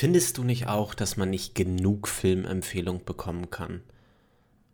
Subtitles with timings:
[0.00, 3.82] Findest du nicht auch, dass man nicht genug Filmempfehlung bekommen kann?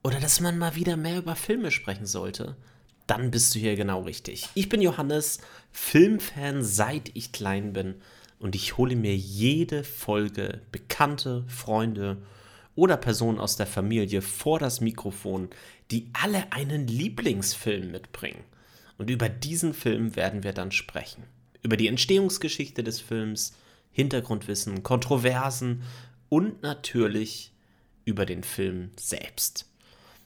[0.04, 2.54] Oder dass man mal wieder mehr über Filme sprechen sollte?
[3.08, 4.48] Dann bist du hier genau richtig.
[4.54, 5.40] Ich bin Johannes,
[5.72, 7.96] Filmfan seit ich klein bin
[8.38, 12.18] und ich hole mir jede Folge Bekannte, Freunde
[12.77, 15.50] oder Personen aus der Familie vor das Mikrofon,
[15.90, 18.45] die alle einen Lieblingsfilm mitbringen.
[18.96, 21.24] Und über diesen Film werden wir dann sprechen.
[21.62, 23.54] Über die Entstehungsgeschichte des Films,
[23.96, 25.82] Hintergrundwissen, Kontroversen
[26.28, 27.54] und natürlich
[28.04, 29.73] über den Film selbst.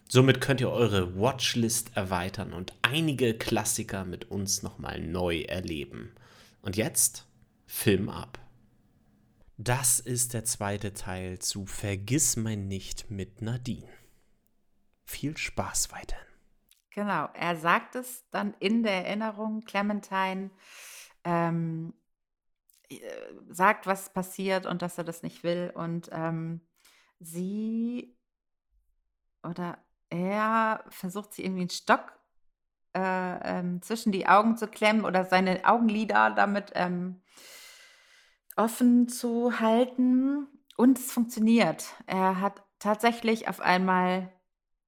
[0.09, 6.11] Somit könnt ihr eure Watchlist erweitern und einige Klassiker mit uns nochmal neu erleben.
[6.61, 7.25] Und jetzt
[7.65, 8.39] Film ab.
[9.55, 13.87] Das ist der zweite Teil zu Vergiss mein nicht mit Nadine.
[15.05, 16.25] Viel Spaß weiterhin.
[16.93, 20.49] Genau, er sagt es dann in der Erinnerung, Clementine
[21.23, 22.00] ähm, äh,
[23.49, 25.71] sagt, was passiert und dass er das nicht will.
[25.73, 26.61] Und ähm,
[27.19, 28.17] sie
[29.43, 29.77] oder
[30.09, 32.19] er versucht sie irgendwie einen Stock
[32.93, 37.21] äh, ähm, zwischen die Augen zu klemmen oder seine Augenlider damit ähm,
[38.55, 40.47] offen zu halten.
[40.77, 41.85] Und es funktioniert.
[42.07, 44.31] Er hat tatsächlich auf einmal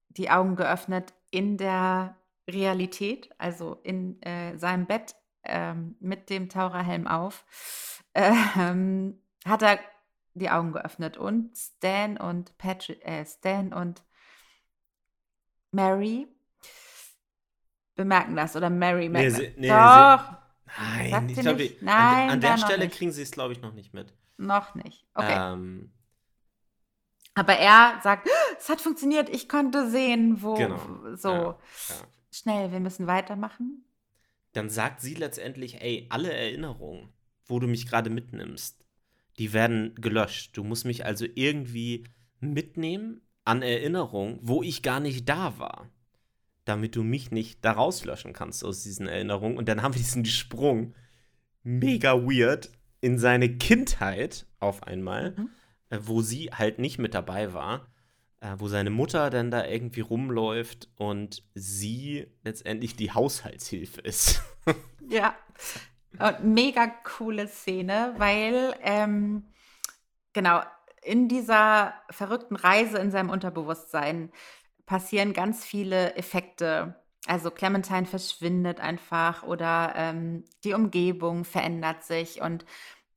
[0.09, 2.17] die Augen geöffnet in der
[2.49, 7.45] Realität, also in äh, seinem Bett ähm, mit dem Taucherhelm auf,
[8.15, 9.79] ähm, hat er
[10.33, 14.03] die Augen geöffnet und Stan und Patrick, äh, Stan und
[15.71, 16.27] Mary
[17.95, 20.43] bemerken das oder Mary merkt nee, nee, Doch.
[20.75, 24.13] Nein, ich glaube, an, an der Stelle kriegen sie es, glaube ich, noch nicht mit.
[24.37, 25.05] Noch nicht.
[25.13, 25.53] Okay.
[25.53, 25.93] Ähm,
[27.35, 28.27] aber er sagt,
[28.57, 30.79] es hat funktioniert, ich konnte sehen, wo genau.
[31.15, 31.57] so ja,
[31.89, 31.95] ja.
[32.31, 33.85] schnell, wir müssen weitermachen.
[34.53, 37.11] Dann sagt sie letztendlich, ey, alle Erinnerungen,
[37.45, 38.85] wo du mich gerade mitnimmst,
[39.39, 40.55] die werden gelöscht.
[40.57, 42.05] Du musst mich also irgendwie
[42.39, 45.89] mitnehmen an Erinnerungen, wo ich gar nicht da war,
[46.65, 49.57] damit du mich nicht da rauslöschen kannst aus diesen Erinnerungen.
[49.57, 50.93] Und dann haben wir diesen Sprung
[51.63, 52.71] mega weird
[53.01, 55.49] in seine Kindheit auf einmal, mhm.
[55.89, 57.87] äh, wo sie halt nicht mit dabei war,
[58.39, 64.41] äh, wo seine Mutter dann da irgendwie rumläuft und sie letztendlich die Haushaltshilfe ist.
[65.09, 65.35] ja,
[66.41, 69.45] mega coole Szene, weil ähm,
[70.33, 70.61] genau
[71.01, 74.31] in dieser verrückten Reise in seinem Unterbewusstsein
[74.85, 76.95] passieren ganz viele Effekte.
[77.25, 82.65] Also Clementine verschwindet einfach oder ähm, die Umgebung verändert sich und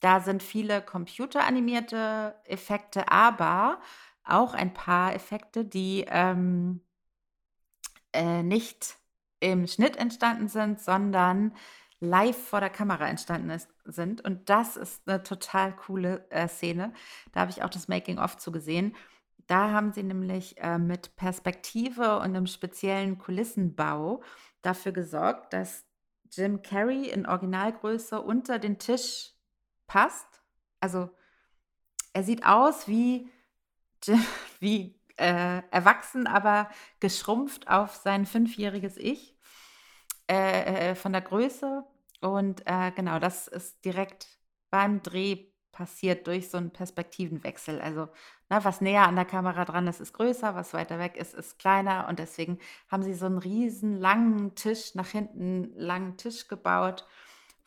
[0.00, 3.80] da sind viele computeranimierte Effekte, aber
[4.22, 6.82] auch ein paar Effekte, die ähm,
[8.12, 8.96] äh, nicht
[9.40, 11.54] im Schnitt entstanden sind, sondern
[12.00, 14.22] live vor der Kamera entstanden ist, sind.
[14.24, 16.92] Und das ist eine total coole äh, Szene.
[17.32, 18.94] Da habe ich auch das Making-of zugesehen.
[19.46, 24.22] Da haben sie nämlich äh, mit Perspektive und einem speziellen Kulissenbau
[24.62, 25.84] dafür gesorgt, dass
[26.32, 29.32] Jim Carrey in Originalgröße unter den Tisch
[29.86, 30.42] passt.
[30.80, 31.10] Also
[32.12, 33.30] er sieht aus wie,
[34.58, 36.68] wie äh, erwachsen, aber
[37.00, 39.36] geschrumpft auf sein fünfjähriges Ich.
[40.28, 41.84] Äh, äh, von der Größe.
[42.20, 44.26] Und äh, genau, das ist direkt
[44.70, 47.80] beim Dreh passiert durch so einen Perspektivenwechsel.
[47.80, 48.08] Also,
[48.48, 51.58] na, was näher an der Kamera dran ist, ist größer, was weiter weg ist, ist
[51.58, 52.08] kleiner.
[52.08, 57.06] Und deswegen haben sie so einen riesen langen Tisch, nach hinten langen Tisch gebaut,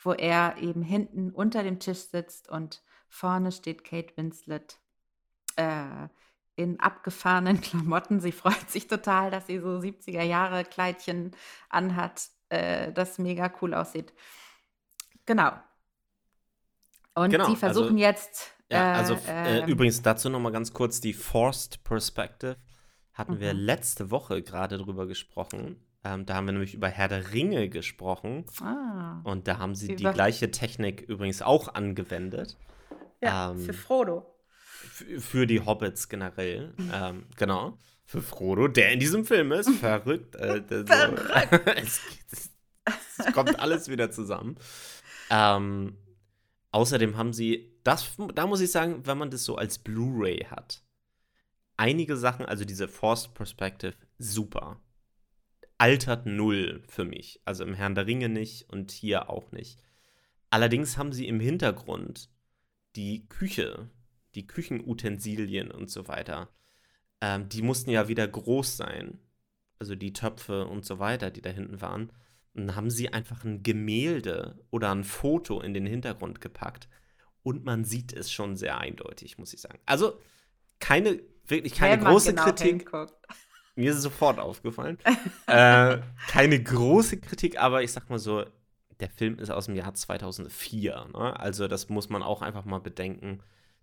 [0.03, 4.79] wo er eben hinten unter dem Tisch sitzt und vorne steht Kate Winslet
[5.55, 6.07] äh,
[6.55, 8.19] in abgefahrenen Klamotten.
[8.19, 11.31] Sie freut sich total, dass sie so 70er Jahre Kleidchen
[11.69, 14.13] anhat äh, das mega cool aussieht.
[15.25, 15.51] Genau.
[17.15, 18.51] Und genau, sie versuchen also, jetzt.
[18.71, 22.57] Ja, also äh, äh, übrigens dazu nochmal ganz kurz: die Forced Perspective
[23.13, 23.39] hatten mhm.
[23.39, 25.83] wir letzte Woche gerade drüber gesprochen.
[26.03, 28.45] Ähm, da haben wir nämlich über Herr der Ringe gesprochen.
[28.61, 32.57] Ah, und da haben sie die gleiche Technik übrigens auch angewendet.
[33.21, 34.25] Ja, ähm, für Frodo.
[34.61, 36.73] Für die Hobbits generell.
[36.93, 37.77] ähm, genau
[38.09, 39.69] für Frodo, der in diesem Film ist.
[39.69, 40.35] Verrückt.
[40.35, 41.67] Äh, Verrückt.
[41.77, 42.01] es,
[42.31, 42.49] es,
[43.19, 44.57] es, kommt alles wieder zusammen.
[45.29, 45.95] Ähm,
[46.71, 50.83] außerdem haben sie, das, da muss ich sagen, wenn man das so als Blu-ray hat,
[51.77, 54.81] einige Sachen, also diese Forced Perspective, super.
[55.77, 57.39] Altert null für mich.
[57.45, 59.83] Also im Herrn der Ringe nicht und hier auch nicht.
[60.49, 62.31] Allerdings haben sie im Hintergrund
[62.95, 63.91] die Küche,
[64.33, 66.49] die Küchenutensilien und so weiter
[67.21, 69.19] ähm, die mussten ja wieder groß sein.
[69.79, 72.11] Also die Töpfe und so weiter, die da hinten waren.
[72.53, 76.89] Und dann haben sie einfach ein Gemälde oder ein Foto in den Hintergrund gepackt.
[77.41, 79.79] und man sieht es schon sehr eindeutig, muss ich sagen.
[79.85, 80.19] Also
[80.79, 82.67] keine, wirklich keine große genau Kritik.
[82.67, 83.13] Hinguckt.
[83.75, 84.97] Mir ist es sofort aufgefallen.
[85.47, 88.43] äh, keine große Kritik, aber ich sag mal so,
[88.99, 91.07] der Film ist aus dem Jahr 2004.
[91.13, 91.39] Ne?
[91.39, 93.39] Also das muss man auch einfach mal bedenken.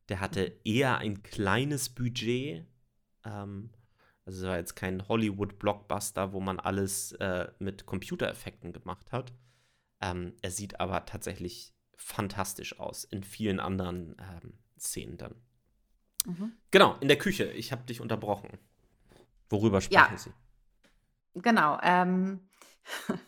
[0.08, 2.66] Der hatte eher ein kleines Budget.
[3.26, 3.70] Ähm,
[4.24, 9.32] also es war jetzt kein Hollywood-Blockbuster, wo man alles äh, mit Computereffekten gemacht hat.
[10.00, 15.34] Ähm, er sieht aber tatsächlich fantastisch aus in vielen anderen ähm, Szenen dann.
[16.24, 16.52] Mhm.
[16.70, 17.44] Genau, in der Küche.
[17.44, 18.58] Ich habe dich unterbrochen.
[19.48, 20.18] Worüber sprechen ja.
[20.18, 20.32] Sie?
[21.34, 21.78] Genau.
[21.82, 22.48] Ähm,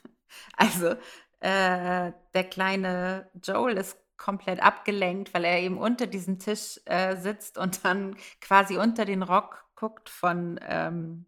[0.57, 0.97] also,
[1.41, 7.57] äh, der kleine Joel ist komplett abgelenkt, weil er eben unter diesem Tisch äh, sitzt
[7.57, 11.27] und dann quasi unter den Rock guckt von ähm,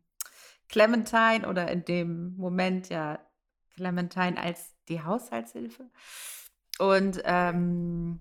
[0.69, 3.21] Clementine oder in dem Moment ja
[3.75, 5.89] Clementine als die Haushaltshilfe.
[6.79, 8.21] Und ähm,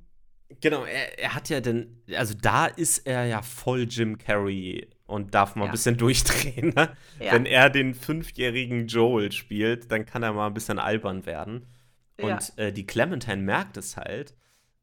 [0.61, 5.33] genau, er, er hat ja dann, also da ist er ja voll Jim Carrey und
[5.33, 5.69] darf mal ja.
[5.69, 6.73] ein bisschen durchdrehen.
[6.75, 6.95] Ne?
[7.19, 7.33] Ja.
[7.33, 11.67] Wenn er den fünfjährigen Joel spielt, dann kann er mal ein bisschen albern werden.
[12.21, 12.65] Und ja.
[12.65, 14.35] äh, die Clementine merkt es halt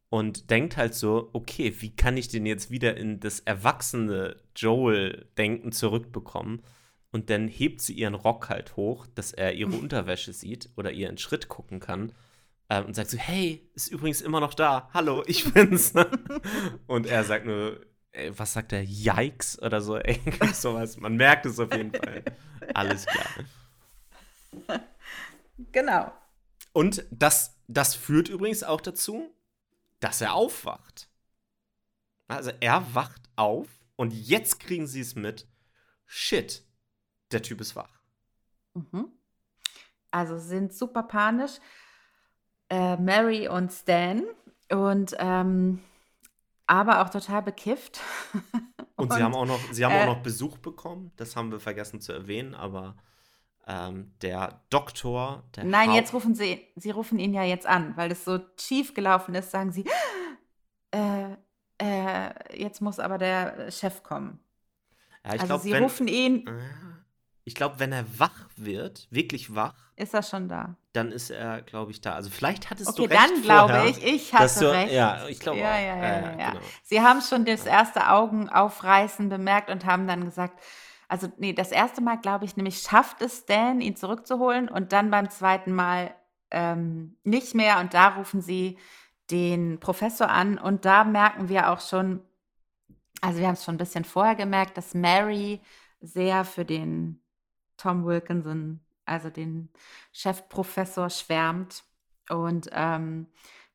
[0.08, 5.72] und denkt halt so, okay, wie kann ich den jetzt wieder in das erwachsene Joel-Denken
[5.72, 6.62] zurückbekommen?
[7.10, 11.08] Und dann hebt sie ihren Rock halt hoch, dass er ihre Unterwäsche sieht oder ihr
[11.08, 12.12] einen Schritt gucken kann.
[12.68, 14.90] Ähm, und sagt so, hey, ist übrigens immer noch da.
[14.92, 15.94] Hallo, ich bin's.
[16.86, 17.80] und er sagt nur,
[18.12, 18.82] ey, was sagt er?
[18.82, 19.96] Yikes oder so.
[19.96, 20.96] Irgendwie sowas.
[20.98, 22.22] Man merkt es auf jeden Fall.
[22.74, 24.80] Alles klar.
[25.72, 26.12] Genau.
[26.72, 29.34] Und das, das führt übrigens auch dazu,
[30.00, 31.08] dass er aufwacht.
[32.28, 35.48] Also er wacht auf und jetzt kriegen sie es mit.
[36.06, 36.64] Shit,
[37.32, 38.00] der Typ ist wach.
[38.74, 39.12] Mhm.
[40.10, 41.58] Also sind super panisch.
[42.68, 44.24] Äh, Mary und Stan
[44.70, 45.80] und ähm,
[46.66, 48.00] aber auch total bekifft.
[48.32, 48.42] und,
[48.96, 51.12] und, sie haben auch noch, sie haben äh, auch noch Besuch bekommen.
[51.16, 52.96] Das haben wir vergessen zu erwähnen, aber
[53.66, 55.42] ähm, der Doktor.
[55.56, 58.38] Der Nein, Haupt jetzt rufen sie, sie rufen ihn ja jetzt an, weil es so
[58.58, 59.84] schief gelaufen ist, sagen sie,
[60.92, 61.36] äh,
[61.78, 64.38] äh, jetzt muss aber der Chef kommen.
[65.24, 66.48] Ja, also glaub, sie wenn, rufen ihn.
[67.44, 70.76] Ich glaube, wenn er wach wird, wirklich wach, ist er schon da.
[70.92, 72.14] Dann ist er, glaube ich, da.
[72.14, 74.92] Also vielleicht hattest okay, du recht dann glaube ich, ich hatte du, recht.
[74.92, 75.78] Ja, ich glaube ja.
[75.78, 76.50] Ja, ja, ja.
[76.50, 76.64] Genau.
[76.82, 80.62] Sie haben schon das erste Augenaufreißen bemerkt und haben dann gesagt,
[81.08, 85.10] also nee, das erste Mal, glaube ich, nämlich schafft es Stan, ihn zurückzuholen und dann
[85.10, 86.14] beim zweiten Mal
[86.50, 88.78] ähm, nicht mehr und da rufen sie
[89.30, 92.20] den Professor an und da merken wir auch schon,
[93.20, 95.60] also wir haben es schon ein bisschen vorher gemerkt, dass Mary
[96.00, 97.20] sehr für den
[97.76, 99.68] Tom Wilkinson, also den
[100.12, 101.84] Chefprofessor, schwärmt
[102.28, 103.26] und ähm,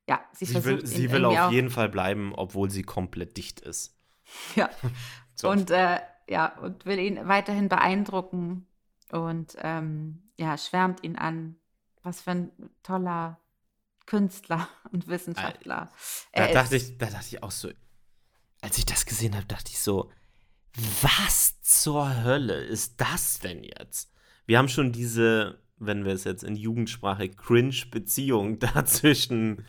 [0.08, 3.60] ja, sie, sie versucht will, sie will auf jeden Fall bleiben, obwohl sie komplett dicht
[3.60, 3.96] ist.
[4.56, 4.70] Ja.
[5.34, 5.50] so.
[5.50, 8.66] Und äh, ja, und will ihn weiterhin beeindrucken
[9.10, 11.56] und ähm, ja, schwärmt ihn an.
[12.02, 12.50] Was für ein
[12.82, 13.38] toller
[14.06, 15.90] Künstler und Wissenschaftler.
[16.32, 17.70] Da dachte, ich, da dachte ich auch so,
[18.60, 20.10] als ich das gesehen habe, dachte ich so,
[21.02, 24.12] was zur Hölle ist das denn jetzt?
[24.46, 29.64] Wir haben schon diese, wenn wir es jetzt in Jugendsprache, Cringe-Beziehung da zwischen,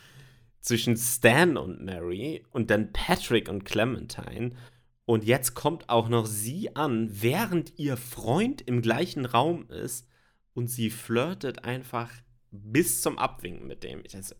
[0.61, 4.51] zwischen Stan und Mary und dann Patrick und Clementine.
[5.05, 10.07] Und jetzt kommt auch noch sie an, während ihr Freund im gleichen Raum ist
[10.53, 12.09] und sie flirtet einfach
[12.51, 14.01] bis zum Abwinken mit dem.
[14.05, 14.35] Ich also,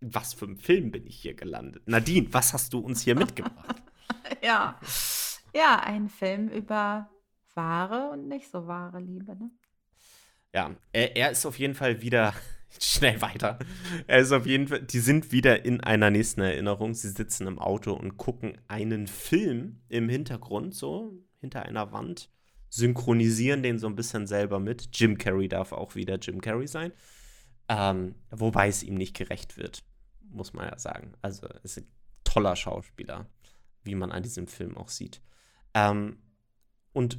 [0.00, 1.88] was für ein Film bin ich hier gelandet?
[1.88, 3.82] Nadine, was hast du uns hier mitgebracht?
[4.42, 4.78] ja.
[5.54, 7.10] Ja, ein Film über
[7.54, 9.50] wahre und nicht so wahre Liebe, ne?
[10.54, 12.34] Ja, er, er ist auf jeden Fall wieder
[12.80, 13.58] schnell weiter.
[14.06, 16.94] Er ist auf jeden Fall, die sind wieder in einer nächsten Erinnerung.
[16.94, 22.30] Sie sitzen im Auto und gucken einen Film im Hintergrund, so hinter einer Wand,
[22.68, 24.88] synchronisieren den so ein bisschen selber mit.
[24.92, 26.92] Jim Carrey darf auch wieder Jim Carrey sein.
[27.68, 29.84] Ähm, wobei es ihm nicht gerecht wird,
[30.30, 31.12] muss man ja sagen.
[31.20, 31.86] Also, ist ein
[32.24, 33.26] toller Schauspieler,
[33.82, 35.20] wie man an diesem Film auch sieht.
[35.74, 36.18] Ähm,
[36.92, 37.18] und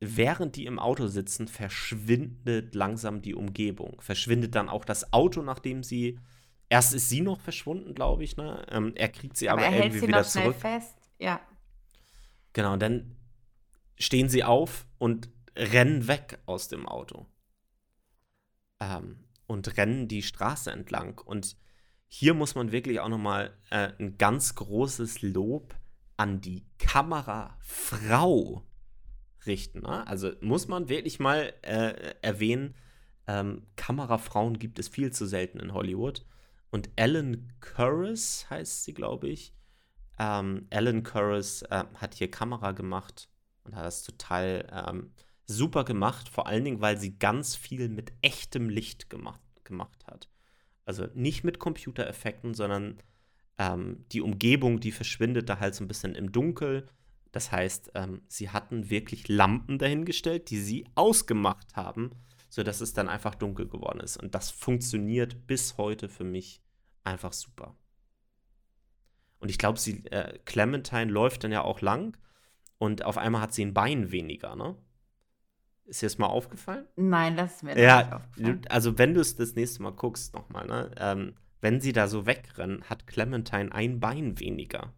[0.00, 4.00] während die im Auto sitzen, verschwindet langsam die Umgebung.
[4.00, 6.18] Verschwindet dann auch das Auto, nachdem sie.
[6.70, 8.64] Erst ist sie noch verschwunden, glaube ich, ne?
[8.70, 10.56] Ähm, er kriegt sie aber, aber er irgendwie wieder zurück.
[10.56, 10.96] Fest.
[11.18, 11.40] Ja.
[12.52, 13.16] Genau, dann
[13.98, 17.26] stehen sie auf und rennen weg aus dem Auto.
[18.80, 21.18] Ähm, und rennen die Straße entlang.
[21.18, 21.56] Und
[22.06, 25.74] hier muss man wirklich auch nochmal äh, ein ganz großes Lob
[26.16, 28.64] an die Kamerafrau
[29.46, 29.80] richten.
[29.80, 30.06] Ne?
[30.06, 32.74] Also muss man wirklich mal äh, erwähnen,
[33.26, 36.24] ähm, Kamerafrauen gibt es viel zu selten in Hollywood.
[36.70, 39.54] Und Alan Curris heißt sie, glaube ich.
[40.18, 43.28] Ähm, Alan Curris äh, hat hier Kamera gemacht
[43.64, 45.12] und hat das total ähm,
[45.46, 46.28] super gemacht.
[46.28, 50.28] Vor allen Dingen, weil sie ganz viel mit echtem Licht gemacht, gemacht hat.
[50.84, 52.98] Also nicht mit Computereffekten, sondern
[53.58, 56.88] ähm, die Umgebung, die verschwindet da halt so ein bisschen im Dunkel.
[57.32, 62.10] Das heißt, ähm, sie hatten wirklich Lampen dahingestellt, die sie ausgemacht haben,
[62.48, 64.16] sodass es dann einfach dunkel geworden ist.
[64.16, 66.60] Und das funktioniert bis heute für mich
[67.04, 67.76] einfach super.
[69.38, 72.16] Und ich glaube, sie, äh, Clementine läuft dann ja auch lang
[72.78, 74.76] und auf einmal hat sie ein Bein weniger, ne?
[75.84, 76.86] Ist dir das mal aufgefallen?
[76.96, 78.62] Nein, das ist mir ja, nicht aufgefallen.
[78.68, 80.90] Also, wenn du es das nächste Mal guckst, nochmal, ne?
[80.98, 84.92] Ähm, wenn sie da so wegrennen, hat Clementine ein Bein weniger.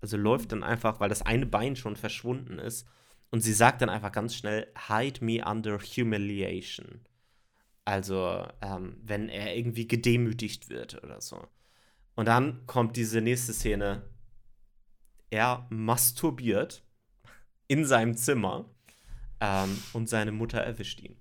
[0.00, 2.86] Also läuft dann einfach, weil das eine Bein schon verschwunden ist.
[3.30, 7.00] Und sie sagt dann einfach ganz schnell, hide me under humiliation.
[7.84, 11.46] Also, ähm, wenn er irgendwie gedemütigt wird oder so.
[12.14, 14.02] Und dann kommt diese nächste Szene.
[15.30, 16.82] Er masturbiert
[17.66, 18.68] in seinem Zimmer
[19.40, 21.16] ähm, und seine Mutter erwischt ihn.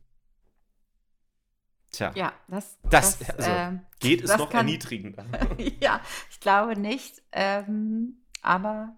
[1.92, 2.12] Tja.
[2.16, 5.26] Ja, das, das, das also, äh, geht es noch kann, erniedrigender.
[5.82, 7.22] ja, ich glaube nicht.
[7.32, 8.98] Ähm, aber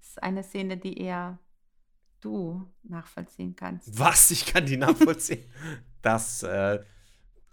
[0.00, 1.38] es ist eine Szene, die eher
[2.20, 3.98] du nachvollziehen kannst.
[3.98, 4.30] Was?
[4.30, 5.44] Ich kann die nachvollziehen.
[6.02, 6.80] das, äh,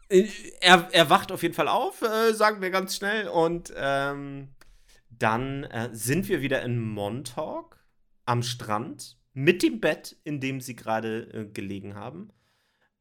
[0.09, 3.27] er, er wacht auf jeden Fall auf, äh, sagen wir ganz schnell.
[3.27, 4.55] Und ähm,
[5.09, 7.83] dann äh, sind wir wieder in Montauk
[8.25, 12.29] am Strand mit dem Bett, in dem sie gerade äh, gelegen haben.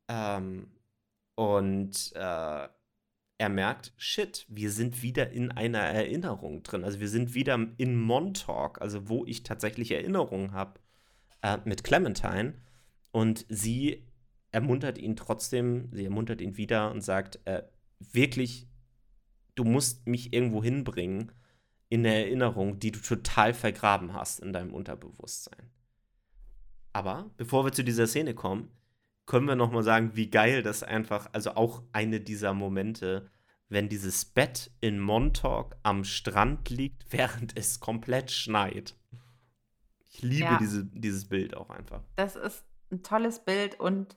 [0.08, 0.70] Ähm,
[1.34, 2.68] und äh,
[3.38, 6.84] er merkt, shit, wir sind wieder in einer Erinnerung drin.
[6.84, 10.80] Also wir sind wieder in Montauk, also wo ich tatsächlich Erinnerungen habe
[11.42, 12.54] äh, mit Clementine.
[13.10, 14.06] Und sie
[14.50, 17.64] ermuntert ihn trotzdem, sie ermuntert ihn wieder und sagt, äh,
[17.98, 18.68] wirklich,
[19.56, 21.32] du musst mich irgendwo hinbringen
[21.88, 25.70] in der Erinnerung, die du total vergraben hast in deinem Unterbewusstsein.
[26.92, 28.70] Aber bevor wir zu dieser Szene kommen,
[29.26, 33.30] können wir noch mal sagen, wie geil das einfach, also auch eine dieser Momente,
[33.68, 38.96] wenn dieses Bett in Montauk am Strand liegt, während es komplett schneit.
[40.10, 40.58] Ich liebe ja.
[40.58, 42.02] diese, dieses Bild auch einfach.
[42.16, 44.16] Das ist ein tolles Bild und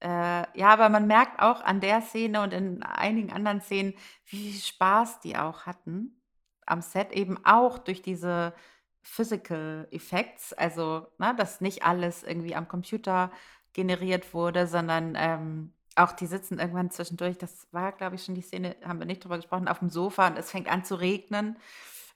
[0.00, 3.94] äh, ja, aber man merkt auch an der Szene und in einigen anderen Szenen,
[4.26, 6.22] wie viel Spaß die auch hatten
[6.66, 8.54] am Set, eben auch durch diese
[9.02, 13.32] Physical Effects, also, ne, dass nicht alles irgendwie am Computer
[13.78, 18.42] generiert wurde, sondern ähm, auch die sitzen irgendwann zwischendurch, das war, glaube ich, schon die
[18.42, 21.56] Szene, haben wir nicht drüber gesprochen, auf dem Sofa und es fängt an zu regnen.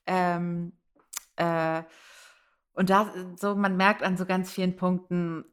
[0.09, 0.73] Ähm,
[1.37, 1.85] äh,
[2.73, 5.45] und da, so, man merkt an so ganz vielen Punkten,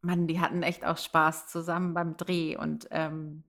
[0.00, 3.44] man, die hatten echt auch Spaß zusammen beim Dreh und ähm,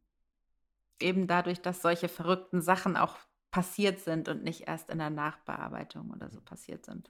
[1.00, 3.16] eben dadurch, dass solche verrückten Sachen auch
[3.50, 7.10] passiert sind und nicht erst in der Nachbearbeitung oder so passiert sind.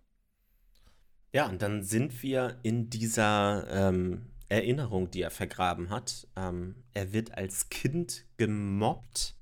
[1.33, 6.27] Ja, und dann sind wir in dieser ähm, Erinnerung, die er vergraben hat.
[6.35, 9.35] Ähm, er wird als Kind gemobbt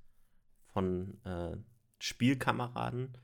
[0.73, 1.57] von äh,
[1.99, 3.17] Spielkameraden.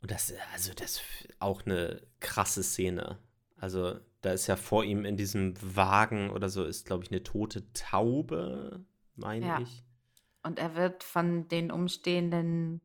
[0.00, 1.02] Und das, also das ist
[1.40, 3.18] auch eine krasse Szene.
[3.56, 7.22] Also da ist ja vor ihm in diesem Wagen oder so ist, glaube ich, eine
[7.22, 8.84] tote Taube,
[9.16, 9.60] meine ja.
[9.60, 9.84] ich.
[10.42, 12.80] Und er wird von den umstehenden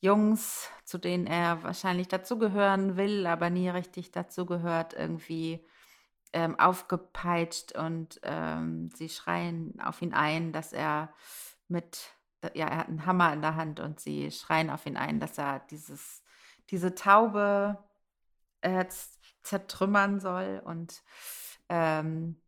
[0.00, 5.66] Jungs, zu denen er wahrscheinlich dazugehören will, aber nie richtig dazugehört, irgendwie
[6.36, 11.10] ähm, aufgepeitscht und ähm, sie schreien auf ihn ein, dass er
[11.66, 12.10] mit,
[12.52, 15.38] ja, er hat einen Hammer in der Hand und sie schreien auf ihn ein, dass
[15.38, 16.22] er dieses,
[16.68, 17.82] diese Taube
[18.60, 18.84] äh,
[19.44, 21.02] zertrümmern soll und
[21.70, 22.38] ähm,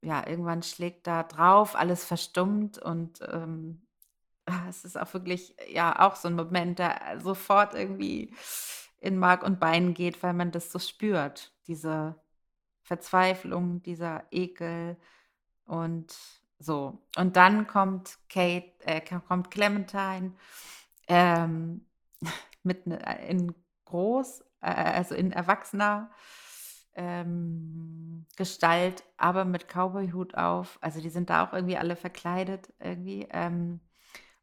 [0.00, 3.84] ja, irgendwann schlägt da drauf, alles verstummt und ähm,
[4.68, 8.32] es ist auch wirklich, ja, auch so ein Moment, der sofort irgendwie
[9.00, 12.14] in Mark und Bein geht, weil man das so spürt, diese
[12.84, 14.96] Verzweiflung, dieser Ekel
[15.64, 16.16] und
[16.58, 17.02] so.
[17.16, 20.32] Und dann kommt Kate, äh, kommt Clementine
[21.08, 21.86] ähm,
[22.62, 23.54] mit ne, in
[23.86, 26.10] groß, äh, also in erwachsener
[26.94, 30.78] ähm, Gestalt, aber mit Cowboy-Hut auf.
[30.80, 33.80] Also die sind da auch irgendwie alle verkleidet irgendwie ähm,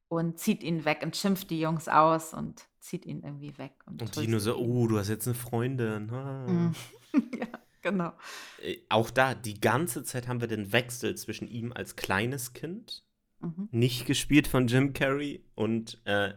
[0.07, 3.73] und zieht ihn weg und schimpft die Jungs aus und zieht ihn irgendwie weg.
[3.85, 6.07] Und, und die nur so, oh, du hast jetzt eine Freundin.
[6.07, 6.75] Mhm.
[7.39, 7.47] ja.
[7.81, 8.13] Genau.
[8.61, 13.03] Äh, auch da, die ganze Zeit haben wir den Wechsel zwischen ihm als kleines Kind,
[13.39, 13.69] mhm.
[13.71, 16.33] nicht gespielt von Jim Carrey, und äh,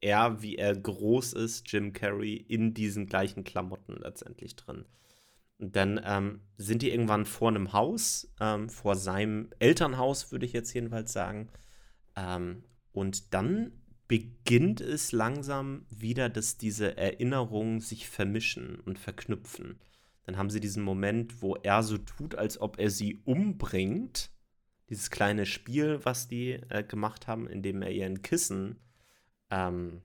[0.00, 4.86] er, wie er groß ist, Jim Carrey, in diesen gleichen Klamotten letztendlich drin.
[5.58, 10.54] Und dann ähm, sind die irgendwann vor einem Haus, ähm, vor seinem Elternhaus, würde ich
[10.54, 11.50] jetzt jedenfalls sagen.
[12.16, 13.72] Ähm, und dann
[14.08, 19.78] beginnt es langsam wieder, dass diese Erinnerungen sich vermischen und verknüpfen.
[20.24, 24.30] Dann haben sie diesen Moment, wo er so tut, als ob er sie umbringt.
[24.88, 28.80] Dieses kleine Spiel, was die äh, gemacht haben, indem er ihren Kissen
[29.50, 30.02] ähm,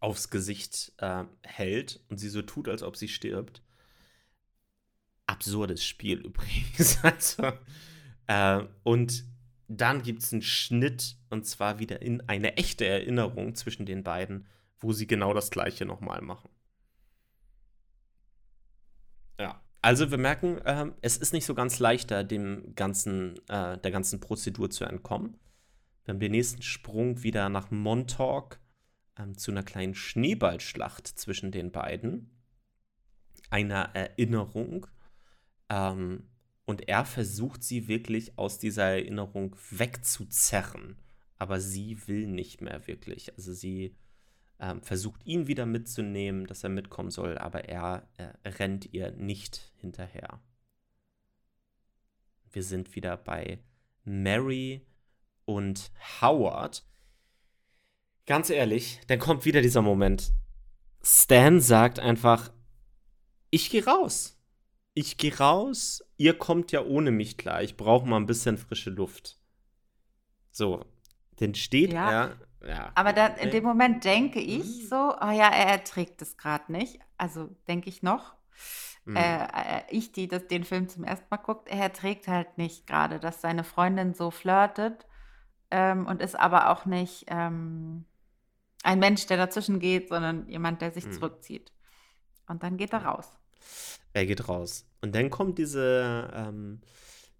[0.00, 3.62] aufs Gesicht äh, hält und sie so tut, als ob sie stirbt.
[5.26, 7.02] Absurdes Spiel übrigens.
[7.02, 7.52] also,
[8.26, 9.24] äh, und
[9.68, 14.46] dann gibt es einen Schnitt und zwar wieder in eine echte Erinnerung zwischen den beiden,
[14.78, 16.50] wo sie genau das gleiche nochmal machen.
[19.38, 19.60] Ja.
[19.84, 24.18] Also wir merken, äh, es ist nicht so ganz leichter, dem ganzen, äh, der ganzen
[24.18, 25.36] Prozedur zu entkommen.
[26.04, 28.60] Wir haben den nächsten Sprung wieder nach Montauk
[29.18, 32.30] ähm, zu einer kleinen Schneeballschlacht zwischen den beiden.
[33.50, 34.86] Einer Erinnerung.
[35.68, 36.30] Ähm,
[36.64, 40.96] und er versucht sie wirklich aus dieser Erinnerung wegzuzerren.
[41.36, 43.36] Aber sie will nicht mehr wirklich.
[43.36, 43.94] Also sie
[44.60, 49.72] ähm, versucht ihn wieder mitzunehmen, dass er mitkommen soll, aber er äh, rennt ihr nicht
[49.76, 50.40] hinterher.
[52.50, 53.58] Wir sind wieder bei
[54.04, 54.86] Mary
[55.44, 56.84] und Howard.
[58.26, 60.32] Ganz ehrlich, dann kommt wieder dieser Moment.
[61.02, 62.52] Stan sagt einfach,
[63.50, 64.40] ich gehe raus.
[64.94, 67.62] Ich gehe raus, ihr kommt ja ohne mich klar.
[67.62, 69.38] Ich brauche mal ein bisschen frische Luft.
[70.52, 70.84] So,
[71.36, 72.10] dann steht ja.
[72.10, 72.92] er ja.
[72.94, 74.86] Aber dann, in dem Moment denke ich mhm.
[74.88, 77.00] so, oh ja, er erträgt es gerade nicht.
[77.16, 78.34] Also denke ich noch.
[79.04, 79.16] Mhm.
[79.16, 82.86] Äh, äh, ich, die das, den Film zum ersten Mal guckt, er erträgt halt nicht
[82.86, 85.06] gerade, dass seine Freundin so flirtet
[85.70, 88.06] ähm, und ist aber auch nicht ähm,
[88.82, 91.12] ein Mensch, der dazwischen geht, sondern jemand, der sich mhm.
[91.12, 91.72] zurückzieht.
[92.46, 93.30] Und dann geht er raus.
[94.12, 94.86] Er geht raus.
[95.00, 96.80] Und dann kommt diese, ähm,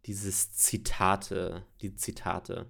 [0.06, 2.66] dieses Zitate, die Zitate.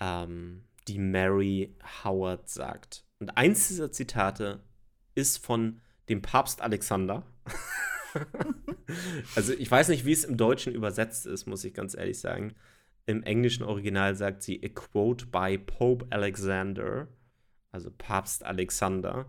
[0.00, 3.04] Ähm, die Mary Howard sagt.
[3.20, 4.60] Und eins dieser Zitate
[5.14, 7.24] ist von dem Papst Alexander.
[9.36, 12.54] also ich weiß nicht, wie es im Deutschen übersetzt ist, muss ich ganz ehrlich sagen.
[13.06, 17.08] Im englischen Original sagt sie a quote by Pope Alexander,
[17.70, 19.26] also Papst Alexander.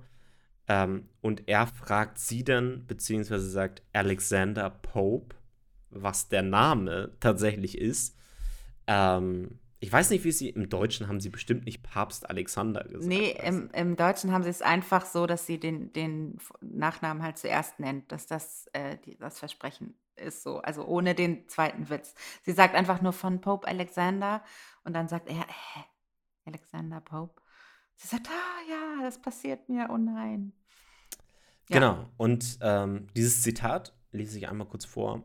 [0.67, 5.35] Ähm, und er fragt sie dann, beziehungsweise sagt Alexander Pope,
[5.89, 8.17] was der Name tatsächlich ist.
[8.87, 13.07] Ähm, ich weiß nicht, wie sie im Deutschen haben sie bestimmt nicht Papst Alexander gesagt.
[13.07, 17.39] Nee, im, im Deutschen haben sie es einfach so, dass sie den, den Nachnamen halt
[17.39, 22.13] zuerst nennt, dass das äh, die, das Versprechen ist so, also ohne den zweiten Witz.
[22.43, 24.43] Sie sagt einfach nur von Pope Alexander
[24.83, 25.83] und dann sagt er, äh,
[26.45, 27.41] Alexander Pope.
[27.95, 30.53] Sie sagt, ah ja, das passiert mir, oh nein.
[31.69, 31.79] Ja.
[31.79, 35.23] Genau, und ähm, dieses Zitat lese ich einmal kurz vor.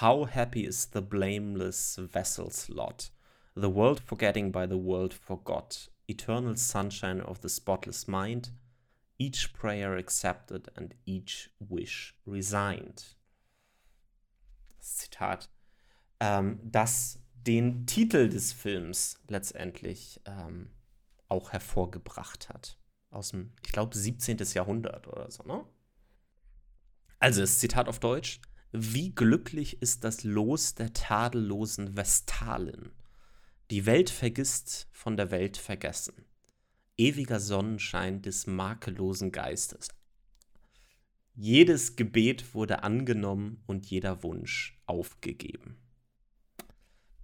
[0.00, 3.10] How happy is the blameless vessel's lot?
[3.54, 8.50] The world forgetting by the world forgot, eternal sunshine of the spotless mind,
[9.18, 13.16] each prayer accepted and each wish resigned.
[14.80, 15.48] Zitat.
[16.20, 20.70] Ähm, das den Titel des Films letztendlich ähm,
[21.28, 22.78] auch hervorgebracht hat.
[23.10, 24.38] Aus dem, ich glaube, 17.
[24.54, 25.64] Jahrhundert oder so, ne?
[27.18, 28.40] Also das Zitat auf Deutsch.
[28.72, 32.90] Wie glücklich ist das Los der tadellosen Vestalen
[33.70, 36.26] die Welt vergisst, von der Welt vergessen.
[36.96, 39.88] Ewiger Sonnenschein des makellosen Geistes.
[41.34, 45.76] Jedes Gebet wurde angenommen und jeder Wunsch aufgegeben.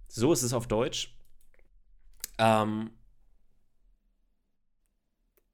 [0.07, 1.15] So ist es auf Deutsch.
[2.37, 2.91] Ähm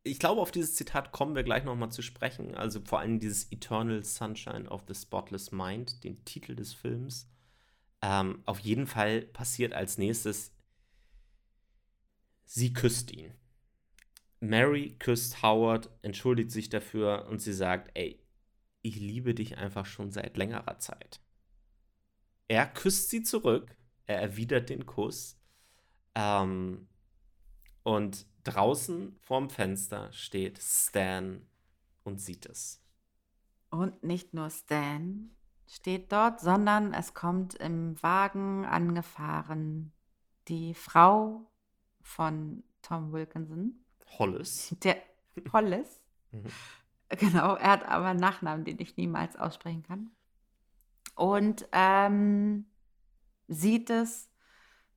[0.02, 2.56] ich glaube, auf dieses Zitat kommen wir gleich nochmal zu sprechen.
[2.56, 7.30] Also vor allem dieses Eternal Sunshine of the Spotless Mind, den Titel des Films.
[8.02, 10.57] Ähm, auf jeden Fall passiert als nächstes
[12.50, 13.34] Sie küsst ihn.
[14.40, 18.24] Mary küsst Howard, entschuldigt sich dafür und sie sagt, ey,
[18.82, 21.20] ich liebe dich einfach schon seit längerer Zeit.
[22.48, 25.38] Er küsst sie zurück, er erwidert den Kuss.
[26.16, 26.88] Ähm,
[27.84, 31.46] und draußen vorm Fenster steht Stan
[32.04, 32.82] und sieht es.
[33.70, 35.32] Und nicht nur Stan
[35.68, 39.92] steht dort, sondern es kommt im Wagen angefahren
[40.48, 41.52] die Frau
[42.08, 43.86] von Tom Wilkinson.
[44.18, 44.76] Hollis.
[44.84, 44.98] Der
[45.52, 46.02] Hollis.
[46.32, 46.46] mhm.
[47.10, 50.12] Genau, er hat aber einen Nachnamen, den ich niemals aussprechen kann.
[51.16, 52.66] Und ähm,
[53.48, 54.30] sieht es,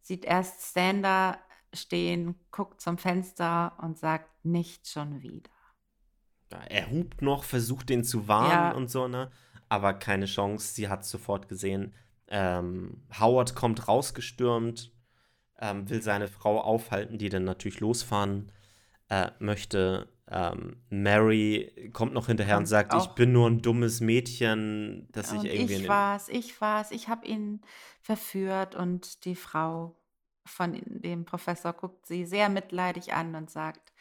[0.01, 1.39] sieht erst Stander
[1.73, 5.51] stehen, guckt zum Fenster und sagt nicht schon wieder.
[6.69, 8.73] Er hupt noch, versucht den zu warnen ja.
[8.73, 9.31] und so, ne?
[9.69, 11.95] Aber keine Chance, sie hat es sofort gesehen.
[12.27, 14.93] Ähm, Howard kommt rausgestürmt,
[15.61, 18.51] ähm, will seine Frau aufhalten, die dann natürlich losfahren.
[19.11, 20.09] äh, möchte.
[20.33, 25.33] Ähm, Mary kommt noch hinterher Kommt und sagt, ich bin nur ein dummes Mädchen, dass
[25.33, 27.61] ich Und irgendwie ich war's, ich war's, ich habe ihn
[28.01, 29.97] verführt und die Frau
[30.47, 33.93] von dem Professor guckt sie sehr mitleidig an und sagt,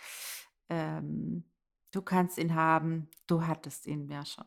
[0.70, 1.46] ähm,
[1.92, 4.46] du kannst ihn haben, du hattest ihn ja schon.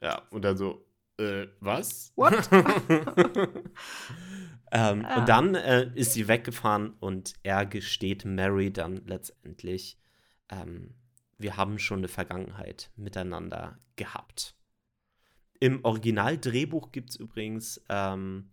[0.00, 0.86] Ja, und dann so,
[1.18, 2.12] äh, was?
[2.14, 2.48] What?
[4.72, 5.20] ähm, Ah.
[5.20, 9.98] Und dann äh, ist sie weggefahren und er gesteht Mary dann letztendlich,
[10.48, 10.94] ähm,
[11.38, 14.56] wir haben schon eine Vergangenheit miteinander gehabt.
[15.60, 18.50] Im Originaldrehbuch gibt es übrigens ähm,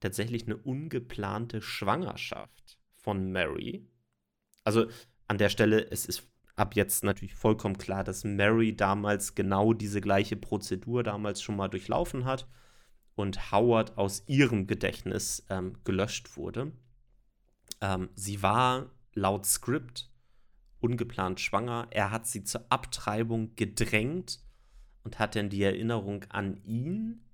[0.00, 3.86] tatsächlich eine ungeplante Schwangerschaft von Mary.
[4.64, 4.86] Also
[5.28, 10.00] an der Stelle, es ist ab jetzt natürlich vollkommen klar, dass Mary damals genau diese
[10.00, 12.46] gleiche Prozedur damals schon mal durchlaufen hat
[13.14, 16.72] und Howard aus ihrem Gedächtnis ähm, gelöscht wurde.
[17.80, 20.10] Ähm, sie war laut Skript
[20.80, 21.86] ungeplant schwanger.
[21.90, 24.40] Er hat sie zur Abtreibung gedrängt
[25.04, 27.24] und hat dann die Erinnerung an ihn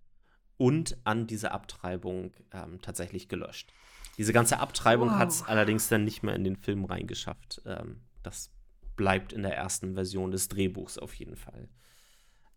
[0.57, 3.73] und an diese Abtreibung ähm, tatsächlich gelöscht.
[4.19, 5.19] Diese ganze Abtreibung Wow.
[5.19, 7.63] hat es allerdings dann nicht mehr in den Film reingeschafft.
[7.65, 8.51] Ähm, das
[8.97, 11.69] bleibt in der ersten Version des Drehbuchs auf jeden Fall.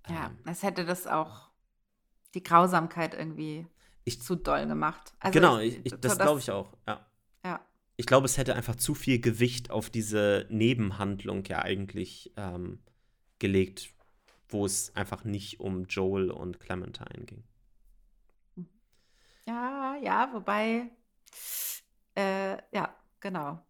[0.09, 1.50] Ja, Ähm, es hätte das auch
[2.33, 3.67] die Grausamkeit irgendwie
[4.03, 5.13] ich, zu doll gemacht.
[5.19, 6.73] Also genau, ich, ich, so das glaube ich auch.
[6.87, 7.05] Ja.
[7.43, 7.59] Ja,
[7.97, 12.79] Ich glaube, es hätte einfach zu viel Gewicht auf diese Nebenhandlung ja eigentlich ähm,
[13.39, 13.93] gelegt,
[14.49, 17.43] wo es einfach nicht um Joel und Clementine ging.
[19.47, 20.89] ja, ja, wobei,
[22.15, 23.63] äh, ja, genau.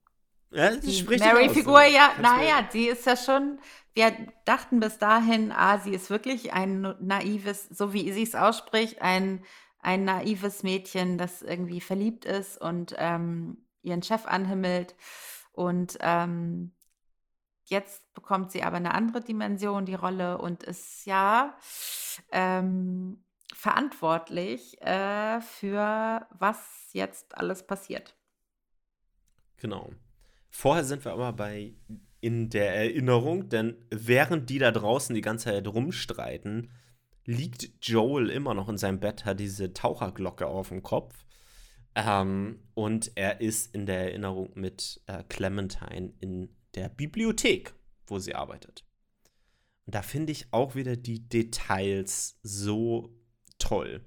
[0.52, 1.92] Ja, Die spricht Mary-Figur, ne?
[1.92, 3.60] ja, naja, sie ist ja schon,
[3.94, 4.14] wir
[4.46, 9.46] dachten bis dahin, ah, sie ist wirklich ein naives, so wie sie es ausspricht, ein,
[9.80, 14.96] ein naives Mädchen, das irgendwie verliebt ist und ähm, ihren Chef anhimmelt.
[15.54, 16.74] Und ähm,
[17.66, 21.58] jetzt bekommt sie aber eine andere Dimension, die Rolle, und ist ja
[22.32, 28.16] ähm, verantwortlich äh, für was jetzt alles passiert.
[29.58, 29.92] Genau.
[30.52, 31.74] Vorher sind wir aber bei
[32.20, 36.70] in der Erinnerung, denn während die da draußen die ganze Zeit rumstreiten,
[37.26, 41.26] liegt Joel immer noch in seinem Bett, hat diese Taucherglocke auf dem Kopf.
[41.96, 47.74] Ähm, und er ist in der Erinnerung mit äh, Clementine in der Bibliothek,
[48.06, 48.86] wo sie arbeitet.
[49.86, 53.18] Und da finde ich auch wieder die Details so
[53.58, 54.06] toll.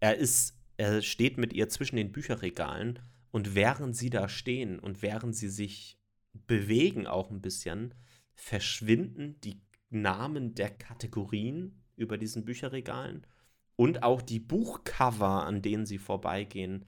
[0.00, 3.00] Er ist, er steht mit ihr zwischen den Bücherregalen
[3.34, 5.98] und während sie da stehen und während sie sich
[6.46, 7.92] bewegen auch ein bisschen,
[8.32, 13.26] verschwinden die Namen der Kategorien über diesen Bücherregalen
[13.74, 16.84] und auch die Buchcover, an denen sie vorbeigehen,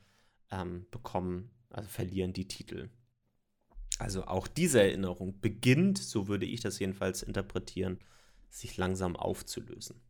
[0.52, 2.90] ähm, bekommen, also verlieren die Titel.
[3.98, 7.98] Also auch diese Erinnerung beginnt, so würde ich das jedenfalls interpretieren,
[8.50, 10.00] sich langsam aufzulösen.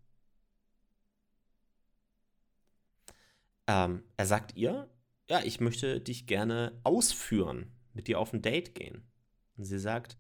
[3.66, 4.90] Ähm, er sagt ihr,
[5.28, 9.02] ja, ich möchte dich gerne ausführen, mit dir auf ein Date gehen.
[9.56, 10.18] Und sie sagt,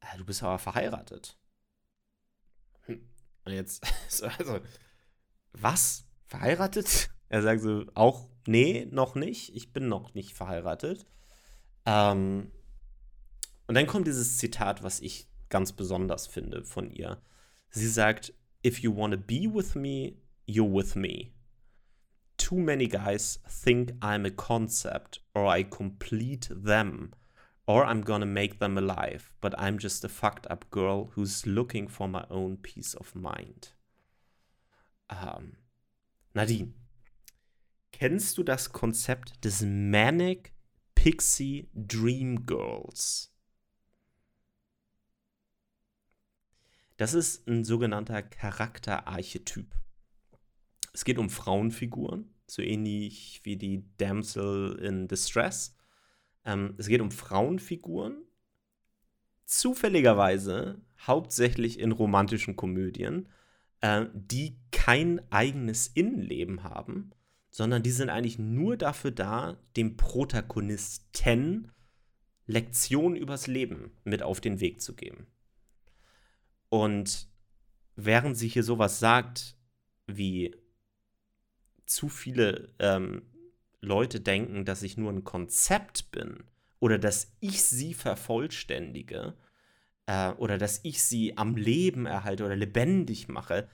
[0.00, 1.38] "Ah, du bist aber verheiratet.
[2.82, 3.08] Hm.
[3.44, 4.60] Und jetzt, so, also,
[5.52, 6.06] was?
[6.26, 7.10] Verheiratet?
[7.32, 9.54] Er sagt so, auch, nee, noch nicht.
[9.54, 11.06] Ich bin noch nicht verheiratet.
[11.86, 12.50] Ähm,
[13.68, 17.22] und dann kommt dieses Zitat, was ich ganz besonders finde von ihr.
[17.70, 18.34] Sie sagt,
[18.66, 20.16] if you want to be with me,
[20.48, 21.32] you're with me.
[22.50, 27.12] Too many guys think I'm a concept or I complete them
[27.64, 31.86] or I'm gonna make them alive, but I'm just a fucked up girl who's looking
[31.86, 33.68] for my own peace of mind.
[35.08, 35.58] Ähm,
[36.34, 36.74] Nadine,
[37.92, 40.52] kennst du das Konzept des Manic
[40.96, 43.32] Pixie Dream Girls?
[46.96, 49.72] Das ist ein sogenannter Charakterarchetyp.
[50.92, 55.76] Es geht um Frauenfiguren, so ähnlich wie die Damsel in Distress.
[56.44, 58.22] Ähm, es geht um Frauenfiguren,
[59.44, 63.28] zufälligerweise hauptsächlich in romantischen Komödien,
[63.80, 67.10] äh, die kein eigenes Innenleben haben,
[67.50, 71.72] sondern die sind eigentlich nur dafür da, dem Protagonisten
[72.46, 75.26] Lektionen übers Leben mit auf den Weg zu geben.
[76.68, 77.28] Und
[77.96, 79.56] während sie hier sowas sagt,
[80.06, 80.56] wie
[81.90, 83.22] zu viele ähm,
[83.80, 86.44] Leute denken, dass ich nur ein Konzept bin
[86.78, 89.34] oder dass ich sie vervollständige
[90.06, 93.68] äh, oder dass ich sie am Leben erhalte oder lebendig mache,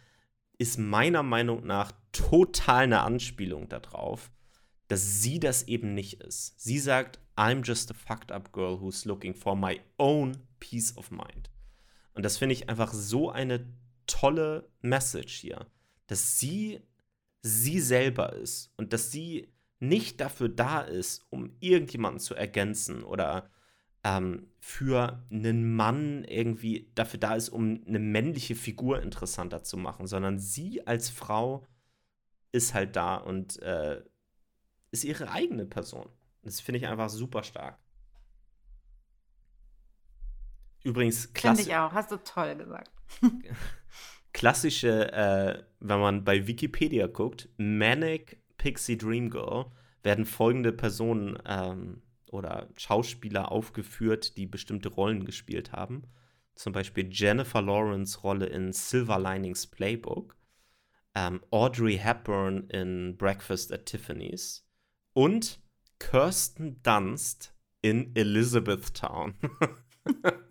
[0.59, 4.31] ist meiner Meinung nach total eine Anspielung darauf,
[4.89, 6.59] dass sie das eben nicht ist.
[6.59, 11.11] Sie sagt, I'm just a fucked up girl who's looking for my own peace of
[11.11, 11.51] mind.
[12.15, 13.67] Und das finde ich einfach so eine
[14.07, 15.67] tolle Message hier,
[16.07, 16.81] dass sie
[17.43, 23.51] sie selber ist und dass sie nicht dafür da ist, um irgendjemanden zu ergänzen oder
[24.05, 30.07] ähm, für einen Mann irgendwie dafür da ist, um eine männliche Figur interessanter zu machen,
[30.07, 31.67] sondern sie als Frau
[32.53, 34.03] ist halt da und äh,
[34.91, 36.09] ist ihre eigene Person.
[36.43, 37.79] Das finde ich einfach super stark.
[40.85, 41.65] Übrigens, klassisch.
[41.65, 42.91] Finde ich auch, hast du toll gesagt.
[44.37, 49.73] klassische, äh, wenn man bei Wikipedia guckt, Manic Pixie Dream Girl,
[50.03, 56.03] werden folgende Personen ähm, oder Schauspieler aufgeführt, die bestimmte Rollen gespielt haben.
[56.55, 60.37] Zum Beispiel Jennifer Lawrence Rolle in Silver Linings Playbook,
[61.15, 64.69] ähm, Audrey Hepburn in Breakfast at Tiffany's
[65.15, 65.61] und
[65.99, 69.35] Kirsten Dunst in Elizabethtown.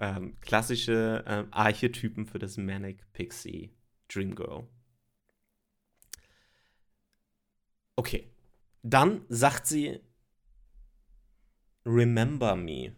[0.00, 0.16] hm.
[0.16, 3.74] ähm, klassische ähm, Archetypen für das Manic Pixie
[4.08, 4.66] Dream Girl.
[7.96, 8.32] Okay,
[8.82, 10.00] dann sagt sie,
[11.84, 12.94] Remember me.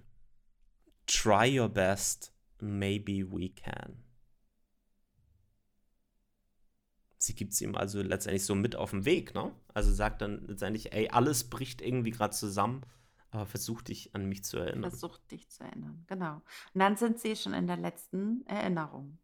[1.06, 2.32] Try your best.
[2.60, 4.02] Maybe we can.
[7.18, 9.54] Sie gibt es ihm also letztendlich so mit auf den Weg, ne?
[9.74, 12.82] Also sagt dann letztendlich, ey, alles bricht irgendwie gerade zusammen,
[13.32, 14.90] aber versuch dich an mich zu erinnern.
[14.90, 16.36] Versuch dich zu erinnern, genau.
[16.72, 19.18] Und dann sind sie schon in der letzten Erinnerung.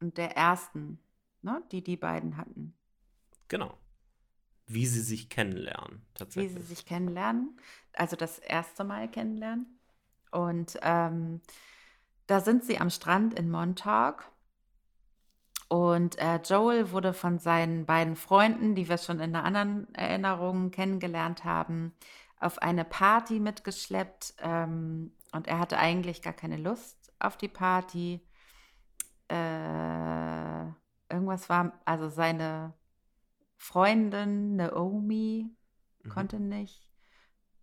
[0.00, 1.00] Und der ersten,
[1.40, 2.74] ne, die die beiden hatten.
[3.48, 3.76] Genau
[4.66, 6.54] wie sie sich kennenlernen, tatsächlich.
[6.54, 7.58] Wie sie sich kennenlernen,
[7.92, 9.78] also das erste Mal kennenlernen.
[10.30, 11.40] Und ähm,
[12.26, 14.30] da sind sie am Strand in Montauk.
[15.68, 20.70] Und äh, Joel wurde von seinen beiden Freunden, die wir schon in einer anderen Erinnerung
[20.70, 21.92] kennengelernt haben,
[22.42, 24.34] auf eine Party mitgeschleppt.
[24.38, 28.20] Ähm, und er hatte eigentlich gar keine Lust auf die Party.
[29.28, 30.64] Äh,
[31.08, 32.74] irgendwas war, also seine
[33.56, 35.50] Freundin Naomi
[36.02, 36.08] mhm.
[36.08, 36.88] konnte nicht.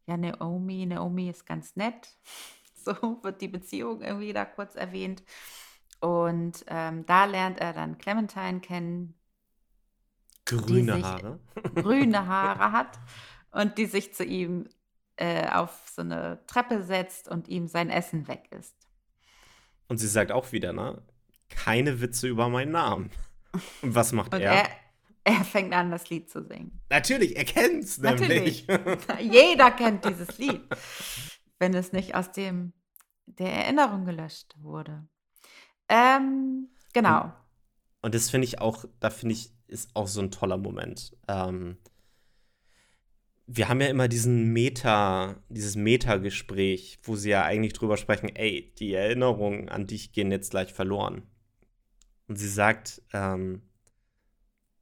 [0.07, 2.17] Ja, Naomi, Naomi ist ganz nett.
[2.81, 5.21] So wird die Beziehung irgendwie da kurz erwähnt.
[5.99, 9.15] Und ähm, da lernt er dann Clementine kennen.
[10.45, 11.39] Grüne sich, Haare.
[11.75, 12.97] grüne Haare hat
[13.51, 14.67] und die sich zu ihm
[15.17, 18.75] äh, auf so eine Treppe setzt und ihm sein Essen weg ist.
[19.87, 21.01] Und sie sagt auch wieder, ne?
[21.49, 23.09] Keine Witze über meinen Namen.
[23.81, 24.53] Und was macht und er?
[24.53, 24.69] er?
[25.23, 26.79] Er fängt an, das Lied zu singen.
[26.89, 28.67] Natürlich, er kennt es nämlich.
[29.19, 30.61] Jeder kennt dieses Lied,
[31.57, 32.73] wenn es nicht aus dem
[33.25, 35.07] der Erinnerung gelöscht wurde.
[35.87, 37.23] Ähm, genau.
[37.23, 37.33] Und,
[38.03, 41.15] und das finde ich auch, da finde ich, ist auch so ein toller Moment.
[41.27, 41.77] Ähm,
[43.51, 48.75] wir haben ja immer diesen Meta, dieses Meta-Gespräch, wo sie ja eigentlich drüber sprechen, ey,
[48.77, 51.23] die Erinnerungen an dich gehen jetzt gleich verloren.
[52.27, 53.63] Und sie sagt, ähm,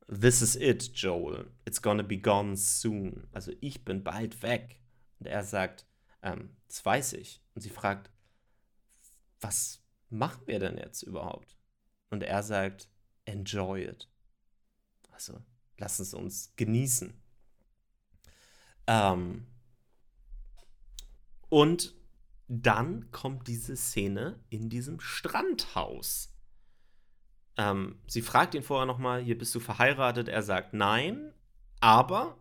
[0.10, 1.50] This is it, Joel.
[1.66, 3.28] It's gonna be gone soon.
[3.32, 4.82] Also ich bin bald weg.
[5.20, 5.86] Und er sagt,
[6.22, 7.42] ähm, das weiß ich.
[7.56, 8.12] Und sie fragt,
[9.40, 11.58] was machen wir denn jetzt überhaupt?
[12.10, 12.90] Und er sagt,
[13.26, 14.10] enjoy it.
[15.12, 15.42] Also
[15.78, 17.14] lass es uns genießen.
[18.88, 19.46] Ähm,
[21.50, 21.96] und
[22.48, 26.34] dann kommt diese Szene in diesem Strandhaus.
[27.58, 30.30] Ähm, sie fragt ihn vorher nochmal, hier bist du verheiratet?
[30.30, 31.34] Er sagt nein,
[31.80, 32.38] aber,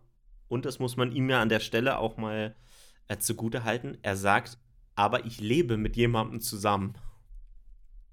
[0.47, 2.55] und das muss man ihm ja an der Stelle auch mal
[3.07, 4.57] äh, zugute halten, er sagt,
[4.95, 6.97] aber ich lebe mit jemandem zusammen.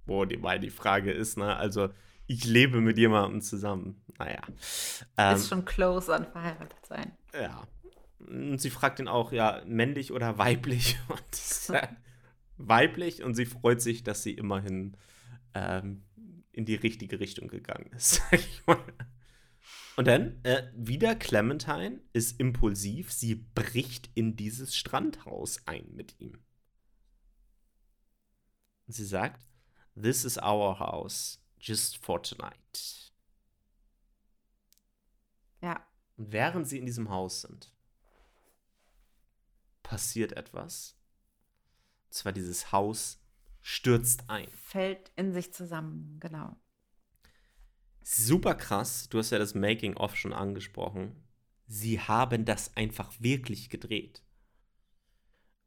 [0.06, 1.88] Wo die, weil die Frage ist, ne, also
[2.26, 4.02] ich lebe mit jemandem zusammen.
[4.18, 4.42] Naja.
[5.16, 7.12] Ähm, ist schon close an verheiratet sein.
[7.32, 7.66] Ja.
[8.26, 10.98] Und sie fragt ihn auch, ja, männlich oder weiblich?
[11.08, 11.88] Und, äh,
[12.56, 14.96] weiblich und sie freut sich, dass sie immerhin
[15.54, 16.04] ähm,
[16.52, 18.22] in die richtige Richtung gegangen ist.
[19.96, 23.12] Und dann äh, wieder Clementine ist impulsiv.
[23.12, 26.38] Sie bricht in dieses Strandhaus ein mit ihm.
[28.86, 29.46] Und sie sagt,
[30.00, 33.12] This is our house, just for tonight.
[35.62, 35.86] Ja.
[36.16, 37.73] Und während sie in diesem Haus sind,
[39.84, 40.96] passiert etwas.
[42.06, 43.20] Und zwar dieses Haus
[43.62, 44.48] stürzt ein.
[44.50, 46.56] Fällt in sich zusammen, genau.
[48.02, 49.08] Super krass.
[49.08, 51.24] Du hast ja das Making-of schon angesprochen.
[51.66, 54.22] Sie haben das einfach wirklich gedreht.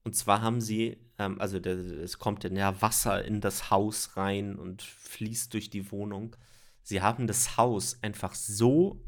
[0.04, 4.82] Und zwar haben sie, ähm, also es kommt ja Wasser in das Haus rein und
[4.82, 6.36] fließt durch die Wohnung.
[6.84, 9.04] Sie haben das Haus einfach so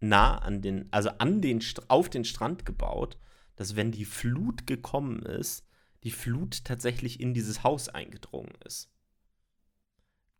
[0.00, 3.18] nah an den, also an den, auf den Strand gebaut,
[3.56, 5.66] dass wenn die Flut gekommen ist,
[6.04, 8.92] die Flut tatsächlich in dieses Haus eingedrungen ist.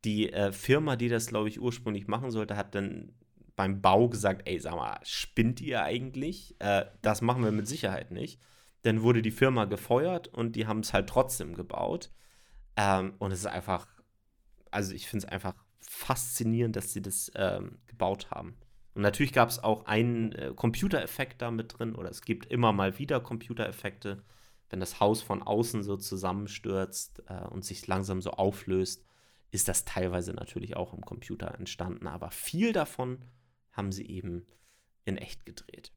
[0.05, 3.13] Die äh, Firma, die das, glaube ich, ursprünglich machen sollte, hat dann
[3.57, 6.55] beim Bau gesagt, ey, sag mal, spinnt ihr eigentlich?
[6.61, 8.41] Äh, das machen wir mit Sicherheit nicht.
[8.83, 12.13] Dann wurde die Firma gefeuert und die haben es halt trotzdem gebaut.
[12.77, 13.89] Ähm, und es ist einfach,
[14.71, 18.57] also ich finde es einfach faszinierend, dass sie das ähm, gebaut haben.
[18.97, 22.73] Und natürlich gab es auch einen äh, Computereffekt da mit drin, oder es gibt immer
[22.73, 24.25] mal wieder Computereffekte,
[24.71, 29.05] wenn das Haus von außen so zusammenstürzt äh, und sich langsam so auflöst,
[29.51, 32.07] ist das teilweise natürlich auch im Computer entstanden.
[32.07, 33.23] Aber viel davon
[33.71, 34.47] haben sie eben
[35.05, 35.93] in echt gedreht.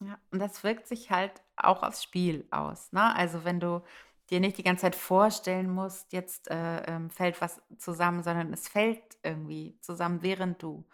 [0.00, 2.90] Ja, und das wirkt sich halt auch aufs Spiel aus.
[2.92, 3.14] Ne?
[3.14, 3.84] Also wenn du
[4.30, 8.66] dir nicht die ganze Zeit vorstellen musst, jetzt äh, ähm, fällt was zusammen, sondern es
[8.66, 10.84] fällt irgendwie zusammen, während du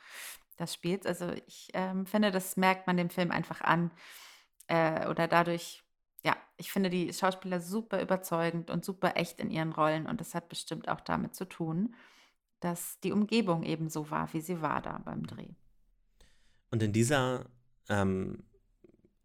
[0.57, 1.07] das spielst.
[1.07, 3.91] Also ich ähm, finde, das merkt man dem Film einfach an.
[4.67, 5.83] Äh, oder dadurch,
[6.25, 10.07] ja, ich finde die Schauspieler super überzeugend und super echt in ihren Rollen.
[10.07, 11.95] Und das hat bestimmt auch damit zu tun,
[12.61, 15.55] dass die Umgebung eben so war, wie sie war da beim Dreh.
[16.71, 17.47] Und in dieser
[17.89, 18.45] ähm,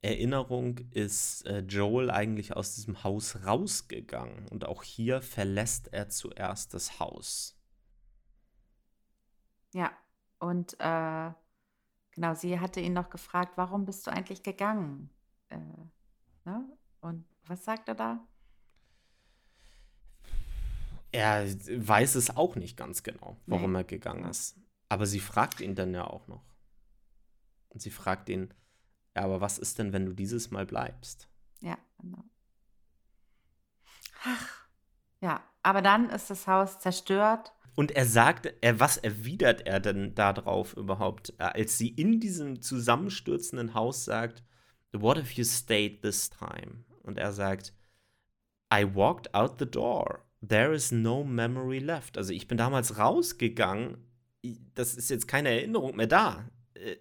[0.01, 4.47] Erinnerung ist äh, Joel eigentlich aus diesem Haus rausgegangen.
[4.47, 7.57] Und auch hier verlässt er zuerst das Haus.
[9.73, 9.91] Ja,
[10.39, 11.31] und äh,
[12.11, 15.09] genau, sie hatte ihn noch gefragt, warum bist du eigentlich gegangen?
[15.49, 15.57] Äh,
[16.45, 16.65] ne?
[17.01, 18.27] Und was sagt er da?
[21.11, 23.79] Er weiß es auch nicht ganz genau, warum nee.
[23.79, 24.59] er gegangen ist.
[24.89, 26.43] Aber sie fragt ihn dann ja auch noch.
[27.69, 28.53] Und sie fragt ihn,
[29.15, 31.29] ja, aber was ist denn, wenn du dieses Mal bleibst?
[31.61, 32.23] Ja, genau.
[34.23, 34.67] Ach,
[35.21, 40.13] ja, aber dann ist das Haus zerstört und er sagt, er, was erwidert er denn
[40.13, 44.43] darauf überhaupt, äh, als sie in diesem zusammenstürzenden Haus sagt,
[44.91, 46.83] What if you stayed this time?
[47.03, 47.73] Und er sagt,
[48.73, 50.25] I walked out the door.
[50.45, 52.17] There is no memory left.
[52.17, 53.97] Also ich bin damals rausgegangen.
[54.73, 56.97] Das ist jetzt keine Erinnerung mehr da, äh,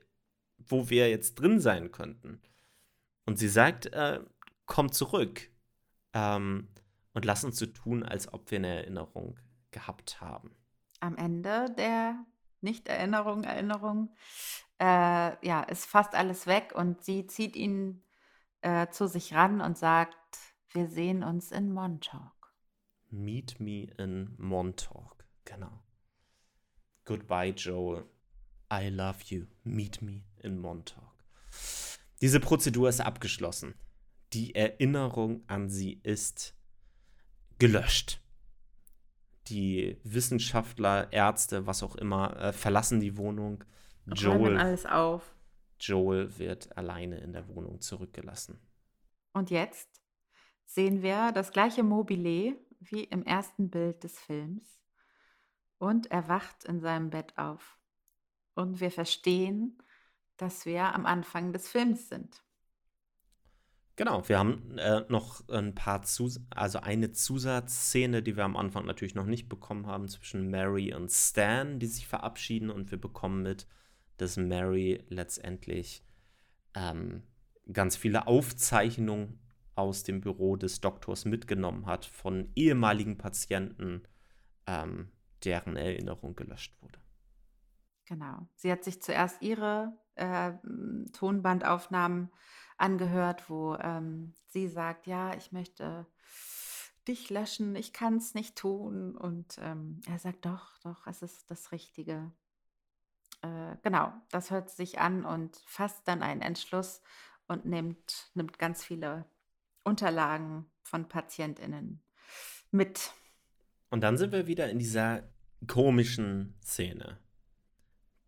[0.58, 2.40] wo wir jetzt drin sein könnten.
[3.26, 4.20] Und sie sagt, äh,
[4.66, 5.50] komm zurück
[6.12, 6.68] ähm,
[7.14, 9.40] und lass uns so tun, als ob wir eine Erinnerung
[9.72, 10.54] gehabt haben
[11.00, 12.24] am Ende der
[12.60, 14.14] Nicht-Erinnerung, Erinnerung,
[14.80, 18.02] äh, ja, ist fast alles weg und sie zieht ihn
[18.62, 20.16] äh, zu sich ran und sagt,
[20.72, 22.52] wir sehen uns in Montauk.
[23.10, 25.82] Meet me in Montauk, genau.
[27.04, 28.04] Goodbye, Joel.
[28.70, 29.46] I love you.
[29.64, 31.24] Meet me in Montauk.
[32.20, 33.74] Diese Prozedur ist abgeschlossen.
[34.34, 36.54] Die Erinnerung an sie ist
[37.58, 38.20] gelöscht
[39.50, 43.64] die Wissenschaftler, Ärzte, was auch immer, äh, verlassen die Wohnung.
[44.06, 45.34] Joel, alles auf.
[45.80, 48.60] Joel wird alleine in der Wohnung zurückgelassen.
[49.32, 49.88] Und jetzt
[50.64, 54.80] sehen wir das gleiche Mobile wie im ersten Bild des Films.
[55.78, 57.78] Und er wacht in seinem Bett auf.
[58.54, 59.78] Und wir verstehen,
[60.36, 62.42] dass wir am Anfang des Films sind.
[63.98, 68.86] Genau, wir haben äh, noch ein paar, Zus also eine Zusatzszene, die wir am Anfang
[68.86, 73.42] natürlich noch nicht bekommen haben, zwischen Mary und Stan, die sich verabschieden und wir bekommen
[73.42, 73.66] mit,
[74.16, 76.04] dass Mary letztendlich
[76.76, 77.24] ähm,
[77.72, 79.40] ganz viele Aufzeichnungen
[79.74, 84.04] aus dem Büro des Doktors mitgenommen hat von ehemaligen Patienten,
[84.68, 85.10] ähm,
[85.42, 87.00] deren Erinnerung gelöscht wurde.
[88.04, 88.48] Genau.
[88.54, 90.52] Sie hat sich zuerst ihre äh,
[91.12, 92.30] Tonbandaufnahmen
[92.78, 96.06] angehört, wo ähm, sie sagt, ja, ich möchte
[97.06, 99.16] dich löschen, ich kann es nicht tun.
[99.16, 102.30] Und ähm, er sagt, doch, doch, es ist das Richtige.
[103.42, 107.02] Äh, genau, das hört sich an und fasst dann einen Entschluss
[107.46, 109.24] und nimmt, nimmt ganz viele
[109.84, 112.02] Unterlagen von PatientInnen
[112.70, 113.12] mit.
[113.90, 115.22] Und dann sind wir wieder in dieser
[115.66, 117.18] komischen Szene,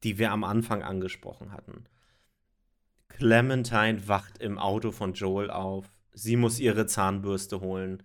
[0.03, 1.85] die wir am Anfang angesprochen hatten.
[3.11, 5.87] Clementine wacht im Auto von Joel auf.
[6.13, 8.03] Sie muss ihre Zahnbürste holen.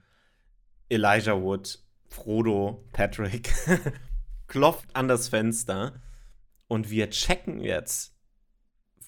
[0.89, 3.53] Elijah Wood, Frodo, Patrick
[4.47, 6.01] klopft an das Fenster
[6.68, 8.16] und wir checken jetzt,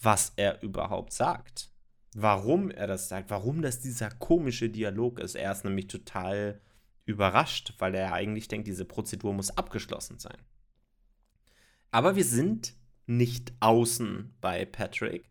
[0.02, 1.72] was er überhaupt sagt.
[2.16, 5.36] Warum er das sagt, warum das dieser komische Dialog ist.
[5.36, 6.62] Er ist nämlich total
[7.06, 10.38] überrascht, weil er eigentlich denkt, diese Prozedur muss abgeschlossen sein.
[11.92, 12.76] Aber wir sind
[13.06, 15.30] nicht außen bei Patrick,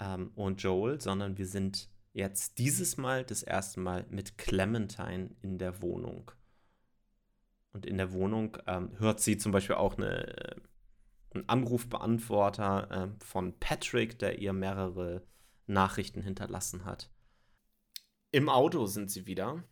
[0.00, 5.58] ähm, und Joel, sondern wir sind jetzt dieses Mal das erste Mal mit Clementine in
[5.58, 6.32] der Wohnung.
[7.72, 10.56] Und in der Wohnung ähm, hört sie zum Beispiel auch eine,
[11.34, 15.22] ein Anrufbeantworter äh, von Patrick, der ihr mehrere
[15.66, 17.10] Nachrichten hinterlassen hat.
[18.32, 19.62] Im Auto sind sie wieder.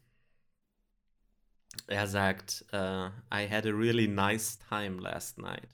[1.86, 5.68] Er sagt, uh, I had a really nice time last night.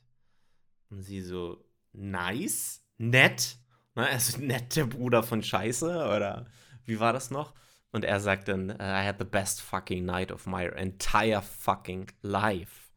[0.90, 2.84] Und sie so, nice?
[2.98, 3.58] Nett?
[3.94, 5.86] Ne, also nett der Bruder von Scheiße?
[5.86, 6.46] Oder
[6.84, 7.54] wie war das noch?
[7.92, 12.90] Und er sagt dann, I had the best fucking night of my entire fucking life.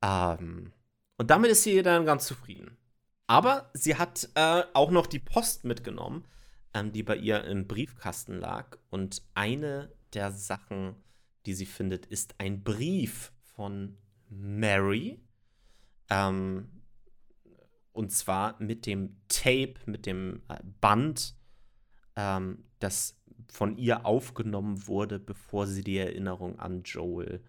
[0.00, 0.72] Ähm,
[1.18, 2.76] und damit ist sie dann ganz zufrieden.
[3.26, 6.24] Aber sie hat äh, auch noch die Post mitgenommen,
[6.74, 8.78] ähm, die bei ihr im Briefkasten lag.
[8.90, 10.96] Und eine der Sachen,
[11.46, 13.96] die sie findet, ist ein Brief von
[14.28, 15.20] Mary.
[16.10, 16.81] Ähm,
[17.92, 21.34] und zwar mit dem Tape, mit dem äh, Band,
[22.16, 23.18] ähm, das
[23.50, 27.44] von ihr aufgenommen wurde, bevor sie die Erinnerung an Joel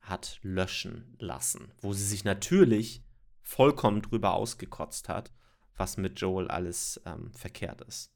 [0.00, 1.72] hat löschen lassen.
[1.80, 3.04] Wo sie sich natürlich
[3.42, 5.32] vollkommen drüber ausgekotzt hat,
[5.76, 8.12] was mit Joel alles ähm, verkehrt ist.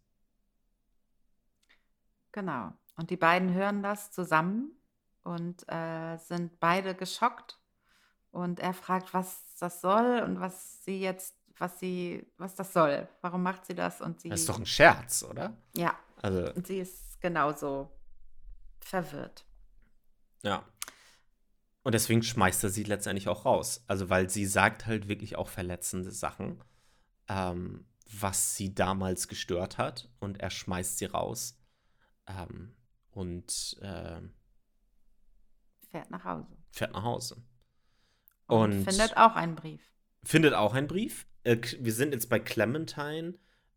[2.33, 2.73] Genau.
[2.97, 4.73] Und die beiden hören das zusammen
[5.23, 7.59] und äh, sind beide geschockt.
[8.31, 13.09] Und er fragt, was das soll und was sie jetzt, was sie, was das soll.
[13.21, 14.01] Warum macht sie das?
[14.01, 14.29] Und sie.
[14.29, 15.57] Das ist doch ein Scherz, oder?
[15.77, 15.99] Ja.
[16.21, 16.53] Also.
[16.53, 17.91] Und sie ist genauso
[18.81, 19.45] verwirrt.
[20.43, 20.65] Ja.
[21.83, 23.85] Und deswegen schmeißt er sie letztendlich auch raus.
[23.89, 26.63] Also, weil sie sagt halt wirklich auch verletzende Sachen,
[27.29, 27.87] ähm,
[28.21, 30.11] was sie damals gestört hat.
[30.21, 31.59] Und er schmeißt sie raus.
[32.27, 32.75] Ähm,
[33.11, 34.21] und äh,
[35.91, 36.57] fährt nach Hause.
[36.71, 37.37] Fährt nach Hause.
[38.47, 39.93] Und, und findet auch einen Brief.
[40.25, 41.27] Findet auch einen Brief.
[41.45, 43.35] Äh, wir sind jetzt bei Clementine.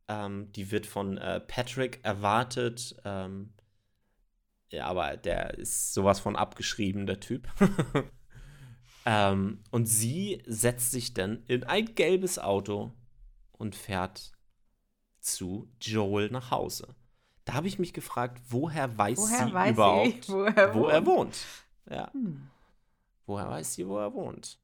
[0.08, 2.96] Ähm, die wird von äh, Patrick erwartet.
[3.06, 3.54] Ähm,
[4.70, 7.48] ja, aber der ist sowas von abgeschrieben, der Typ.
[9.06, 12.92] ähm, und sie setzt sich dann in ein gelbes Auto
[13.52, 14.32] und fährt
[15.20, 16.96] zu Joel nach Hause.
[17.46, 20.80] Da habe ich mich gefragt, woher weiß woher sie weiß überhaupt, sie, wo, er, wo
[20.82, 20.92] wohnt.
[20.92, 21.38] er wohnt?
[21.90, 22.14] Ja.
[22.14, 22.50] Hm.
[23.28, 24.60] Woher weiß sie, wo er wohnt?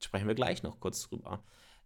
[0.00, 1.42] Sprechen wir gleich noch kurz drüber.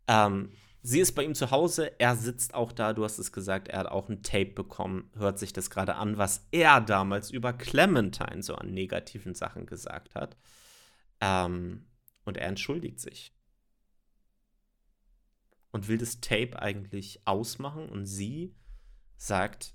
[0.09, 0.53] Ähm,
[0.89, 3.81] Sie ist bei ihm zu Hause, er sitzt auch da, du hast es gesagt, er
[3.81, 8.41] hat auch ein Tape bekommen, hört sich das gerade an, was er damals über Clementine
[8.41, 10.37] so an negativen Sachen gesagt hat.
[11.21, 11.89] Ähm,
[12.25, 13.35] und er entschuldigt sich.
[15.73, 18.55] Und will das Tape eigentlich ausmachen und sie
[19.17, 19.75] sagt,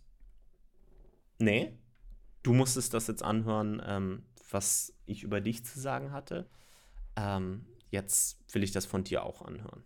[1.40, 1.78] nee,
[2.42, 6.50] du musstest das jetzt anhören, ähm, was ich über dich zu sagen hatte.
[7.18, 9.84] Ähm, jetzt will ich das von dir auch anhören.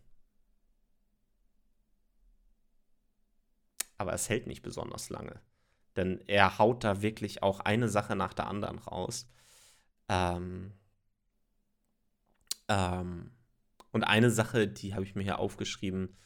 [3.98, 5.42] Aber es hält nicht besonders lange.
[5.96, 9.30] Denn er haut da wirklich auch eine Sache nach der anderen raus.
[10.10, 10.74] Ähm,
[12.68, 13.32] ähm,
[13.92, 16.18] und eine Sache, die habe ich mir hier aufgeschrieben.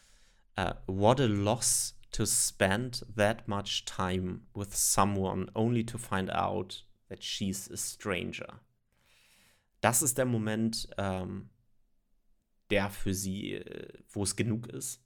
[0.59, 6.85] Uh, what a loss to spend that much time with someone only to find out
[7.07, 8.59] that she's a stranger.
[9.81, 11.49] Das ist der Moment, ähm,
[12.71, 15.03] der für sie, äh, wo es genug ist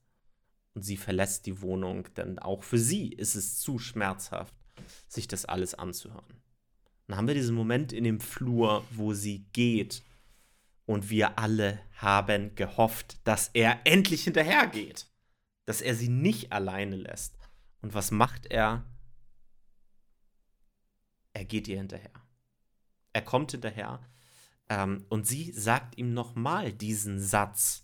[0.74, 4.55] und sie verlässt die Wohnung, denn auch für sie ist es zu schmerzhaft,
[5.07, 6.41] sich das alles anzuhören.
[7.07, 10.03] Dann haben wir diesen Moment in dem Flur, wo sie geht
[10.86, 15.07] und wir alle haben gehofft, dass er endlich hinterhergeht,
[15.65, 17.38] dass er sie nicht alleine lässt.
[17.82, 18.86] Und was macht er?
[21.34, 22.11] Er geht ihr hinterher.
[23.11, 23.99] Er kommt hinterher
[24.69, 27.82] ähm, und sie sagt ihm nochmal diesen Satz,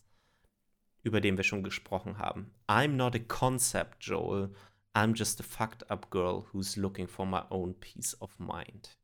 [1.09, 2.51] über den wir schon gesprochen haben.
[2.67, 4.53] I'm not a concept, Joel.
[4.95, 8.95] I'm just a fucked up girl who's looking for my own peace of mind.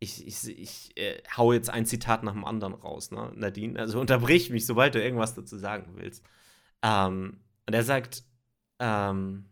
[0.00, 3.78] Ich, ich, ich äh, hau jetzt ein Zitat nach dem anderen raus, ne, Nadine?
[3.78, 6.24] Also unterbrich mich, sobald du irgendwas dazu sagen willst.
[6.82, 8.24] Ähm, und er sagt,
[8.80, 9.50] ähm,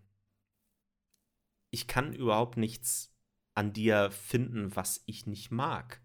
[1.70, 3.14] ich kann überhaupt nichts
[3.54, 6.00] an dir finden, was ich nicht mag.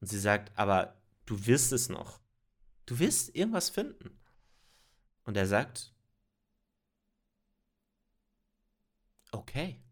[0.00, 2.20] Und sie sagt, aber du wirst es noch.
[2.86, 4.18] Du wirst irgendwas finden.
[5.26, 5.92] Und er sagt,
[9.32, 9.82] okay.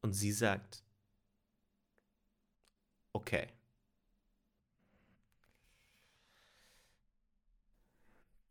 [0.00, 0.82] Und sie sagt,
[3.12, 3.48] okay.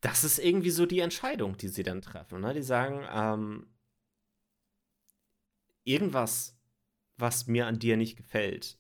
[0.02, 2.40] Das ist irgendwie so die Entscheidung, die sie dann treffen.
[2.40, 2.54] Ne?
[2.54, 3.68] Die sagen, ähm,
[5.84, 6.56] irgendwas,
[7.18, 8.80] was mir an dir nicht gefällt,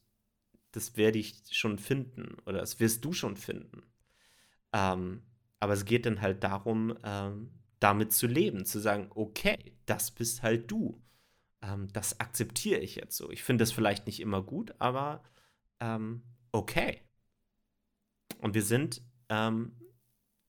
[0.72, 3.82] das werde ich schon finden oder das wirst du schon finden.
[4.72, 5.24] Ähm,
[5.60, 10.44] aber es geht dann halt darum, ähm, damit zu leben, zu sagen, okay, das bist
[10.44, 11.02] halt du.
[11.62, 13.30] Ähm, das akzeptiere ich jetzt so.
[13.32, 15.24] Ich finde das vielleicht nicht immer gut, aber
[15.80, 17.02] ähm, okay.
[18.42, 19.76] Und wir sind ähm,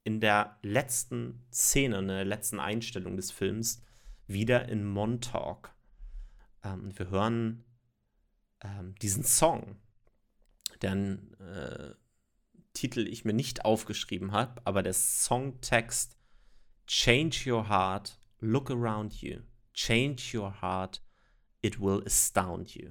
[0.05, 3.83] in der letzten Szene, in der letzten Einstellung des Films
[4.27, 5.75] wieder in Montauk.
[6.63, 7.65] Ähm, wir hören
[8.63, 9.77] ähm, diesen Song,
[10.83, 11.95] deren äh,
[12.73, 16.16] Titel ich mir nicht aufgeschrieben habe, aber der Songtext
[16.87, 19.41] Change your heart, look around you.
[19.75, 21.03] Change your heart,
[21.62, 22.91] it will astound you.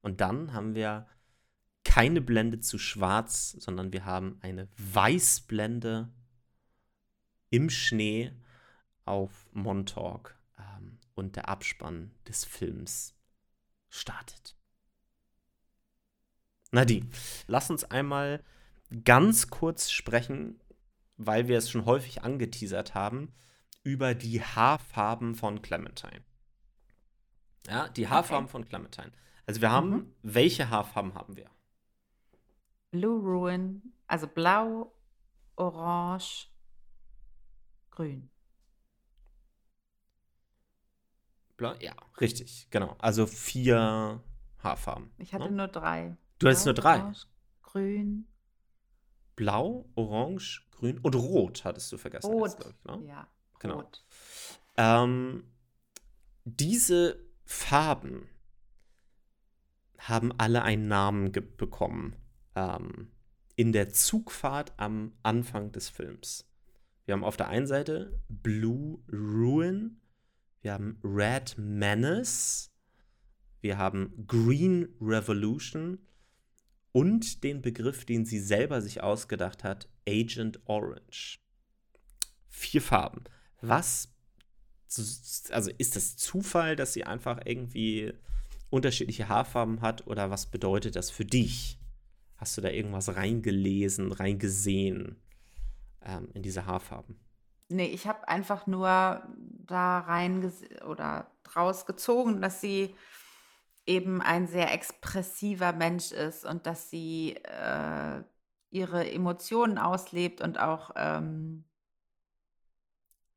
[0.00, 1.06] Und dann haben wir
[1.84, 6.12] keine Blende zu schwarz, sondern wir haben eine Weißblende
[7.50, 8.32] im Schnee
[9.04, 13.14] auf Montauk ähm, und der Abspann des Films
[13.88, 14.56] startet.
[16.72, 17.08] Nadine,
[17.46, 18.42] lass uns einmal
[19.04, 20.58] ganz kurz sprechen,
[21.16, 23.32] weil wir es schon häufig angeteasert haben,
[23.84, 26.22] über die Haarfarben von Clementine.
[27.66, 28.52] Ja, die Haarfarben okay.
[28.52, 29.12] von Clementine.
[29.46, 30.14] Also wir haben, mhm.
[30.22, 31.50] welche Haarfarben haben wir?
[32.90, 34.94] Blue Ruin, also blau,
[35.56, 36.48] orange,
[37.90, 38.30] grün.
[41.56, 42.96] Blau, ja, richtig, genau.
[42.98, 44.22] Also vier
[44.58, 45.10] Haarfarben.
[45.18, 45.56] Ich hatte ne?
[45.56, 46.16] nur drei.
[46.42, 46.98] Du hattest nur drei.
[46.98, 47.26] Orange,
[47.62, 48.26] grün.
[49.36, 52.32] Blau, orange, grün und rot hattest du vergessen.
[52.32, 53.06] Rot, jetzt, ich, ne?
[53.06, 53.28] ja.
[53.60, 53.76] Genau.
[53.76, 54.04] Rot.
[54.76, 55.44] Ähm,
[56.44, 58.28] diese Farben
[59.98, 62.16] haben alle einen Namen bekommen
[62.56, 63.12] ähm,
[63.54, 66.50] in der Zugfahrt am Anfang des Films.
[67.04, 70.00] Wir haben auf der einen Seite Blue Ruin,
[70.60, 72.72] wir haben Red Menace,
[73.60, 76.00] wir haben Green Revolution
[76.92, 81.38] und den Begriff, den sie selber sich ausgedacht hat, Agent Orange.
[82.48, 83.24] Vier Farben.
[83.60, 84.08] Was,
[85.50, 88.12] also ist das Zufall, dass sie einfach irgendwie
[88.70, 91.78] unterschiedliche Haarfarben hat oder was bedeutet das für dich?
[92.36, 95.16] Hast du da irgendwas reingelesen, reingesehen
[96.02, 97.16] ähm, in diese Haarfarben?
[97.68, 99.22] Nee, ich habe einfach nur
[99.66, 100.52] da rein
[100.86, 102.94] oder draus gezogen, dass sie
[103.86, 108.22] eben ein sehr expressiver Mensch ist und dass sie äh,
[108.70, 111.64] ihre Emotionen auslebt und auch ähm,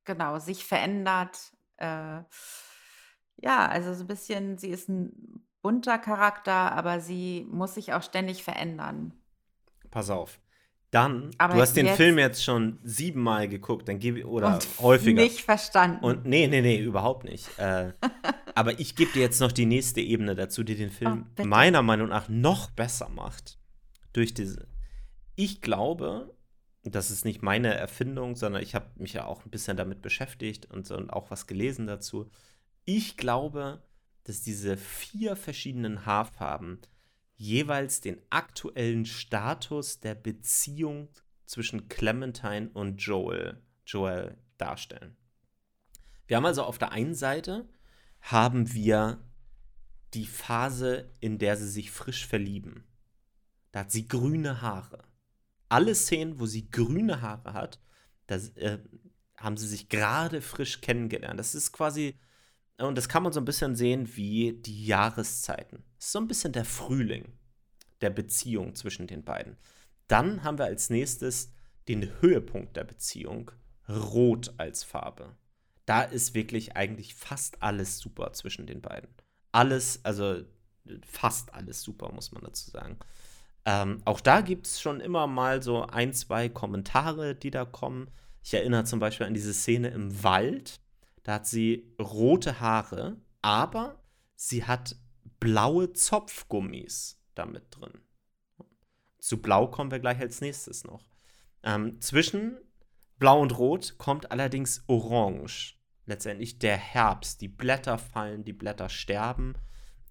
[0.06, 1.54] genau sich verändert.
[1.78, 2.22] Äh,
[3.38, 8.04] ja, also so ein bisschen, sie ist ein bunter Charakter, aber sie muss sich auch
[8.04, 9.14] ständig verändern.
[9.92, 10.40] Pass auf.
[10.96, 15.24] Dann, aber du hast den Film jetzt schon siebenmal geguckt, dann gebe oder häufiger.
[15.24, 16.02] Nicht verstanden.
[16.02, 17.60] Und nee, nee, nee, überhaupt nicht.
[17.60, 17.92] Äh,
[18.56, 21.82] aber ich gebe dir jetzt noch die nächste Ebene dazu, die den Film oh, meiner
[21.82, 23.60] Meinung nach noch besser macht.
[24.14, 24.70] Durch diese.
[25.36, 26.34] Ich glaube,
[26.86, 30.72] das ist nicht meine Erfindung, sondern ich habe mich ja auch ein bisschen damit beschäftigt
[30.72, 32.32] und, und auch was gelesen dazu.
[32.86, 33.84] Ich glaube,
[34.24, 36.80] dass diese vier verschiedenen Haarfarben
[37.38, 41.10] jeweils den aktuellen Status der Beziehung
[41.46, 45.16] zwischen Clementine und Joel, Joel darstellen.
[46.28, 47.70] Wir haben also auf der einen Seite
[48.22, 49.20] haben wir
[50.14, 52.86] die Phase, in der sie sich frisch verlieben.
[53.72, 55.04] Da hat sie grüne Haare.
[55.70, 57.80] Alle Szenen, wo sie grüne Haare hat,
[58.28, 58.80] da äh,
[59.38, 61.40] haben sie sich gerade frisch kennengelernt.
[61.40, 62.18] Das ist quasi
[62.78, 65.84] und das kann man so ein bisschen sehen wie die Jahreszeiten.
[65.98, 67.34] So ein bisschen der Frühling
[68.02, 69.58] der Beziehung zwischen den beiden.
[70.08, 71.54] Dann haben wir als nächstes
[71.88, 73.52] den Höhepunkt der Beziehung,
[73.88, 75.36] Rot als Farbe.
[75.86, 79.10] Da ist wirklich eigentlich fast alles super zwischen den beiden.
[79.52, 80.42] Alles, also
[81.06, 82.98] fast alles super, muss man dazu sagen.
[83.66, 88.10] Ähm, auch da gibt es schon immer mal so ein, zwei Kommentare, die da kommen.
[88.44, 90.80] Ich erinnere zum Beispiel an diese Szene im Wald,
[91.26, 94.02] da hat sie rote Haare, aber
[94.36, 94.96] sie hat
[95.40, 98.00] blaue Zopfgummis damit drin.
[99.20, 101.04] Zu Blau kommen wir gleich als nächstes noch.
[101.64, 102.58] Ähm, zwischen
[103.18, 105.80] Blau und Rot kommt allerdings Orange.
[106.06, 107.42] Letztendlich der Herbst.
[107.42, 109.56] Die Blätter fallen, die Blätter sterben.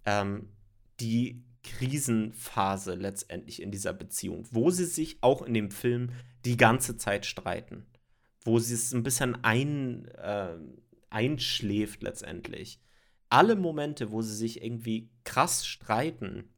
[0.05, 0.53] Ähm,
[0.99, 6.11] die Krisenphase letztendlich in dieser Beziehung, wo sie sich auch in dem Film
[6.45, 7.87] die ganze Zeit streiten.
[8.45, 10.57] Wo sie es ein bisschen ein, äh,
[11.15, 12.81] einschläft letztendlich.
[13.31, 16.53] Alle Momente, wo sie sich irgendwie krass streiten,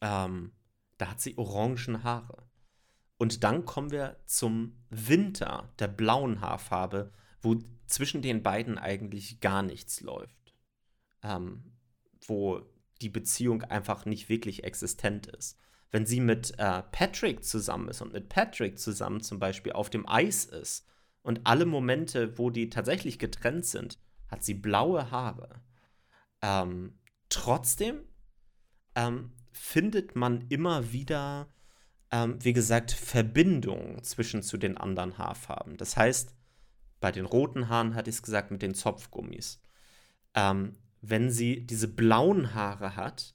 [0.00, 0.52] ähm,
[0.98, 2.48] da hat sie orangen Haare.
[3.16, 7.56] Und dann kommen wir zum Winter der blauen Haarfarbe, wo
[7.86, 10.54] zwischen den beiden eigentlich gar nichts läuft.
[11.22, 11.72] Ähm,
[12.26, 12.62] wo
[13.00, 15.58] die Beziehung einfach nicht wirklich existent ist.
[15.90, 20.06] Wenn sie mit äh, Patrick zusammen ist und mit Patrick zusammen zum Beispiel auf dem
[20.08, 20.86] Eis ist,
[21.22, 23.98] und alle Momente, wo die tatsächlich getrennt sind,
[24.28, 25.62] hat sie blaue Haare.
[26.42, 26.98] Ähm,
[27.28, 28.00] trotzdem
[28.94, 31.48] ähm, findet man immer wieder
[32.10, 35.76] ähm, wie gesagt, Verbindungen zwischen zu den anderen Haarfarben.
[35.76, 36.34] Das heißt,
[37.00, 39.60] bei den roten Haaren hatte ich es gesagt mit den Zopfgummis.
[40.34, 43.34] Ähm, wenn sie diese blauen Haare hat,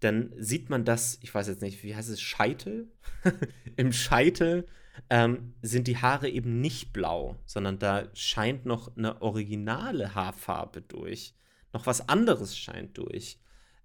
[0.00, 2.90] dann sieht man das, ich weiß jetzt nicht, wie heißt es, Scheitel?
[3.76, 4.66] Im Scheitel
[5.08, 11.34] ähm, sind die Haare eben nicht blau, sondern da scheint noch eine originale Haarfarbe durch.
[11.72, 13.38] Noch was anderes scheint durch.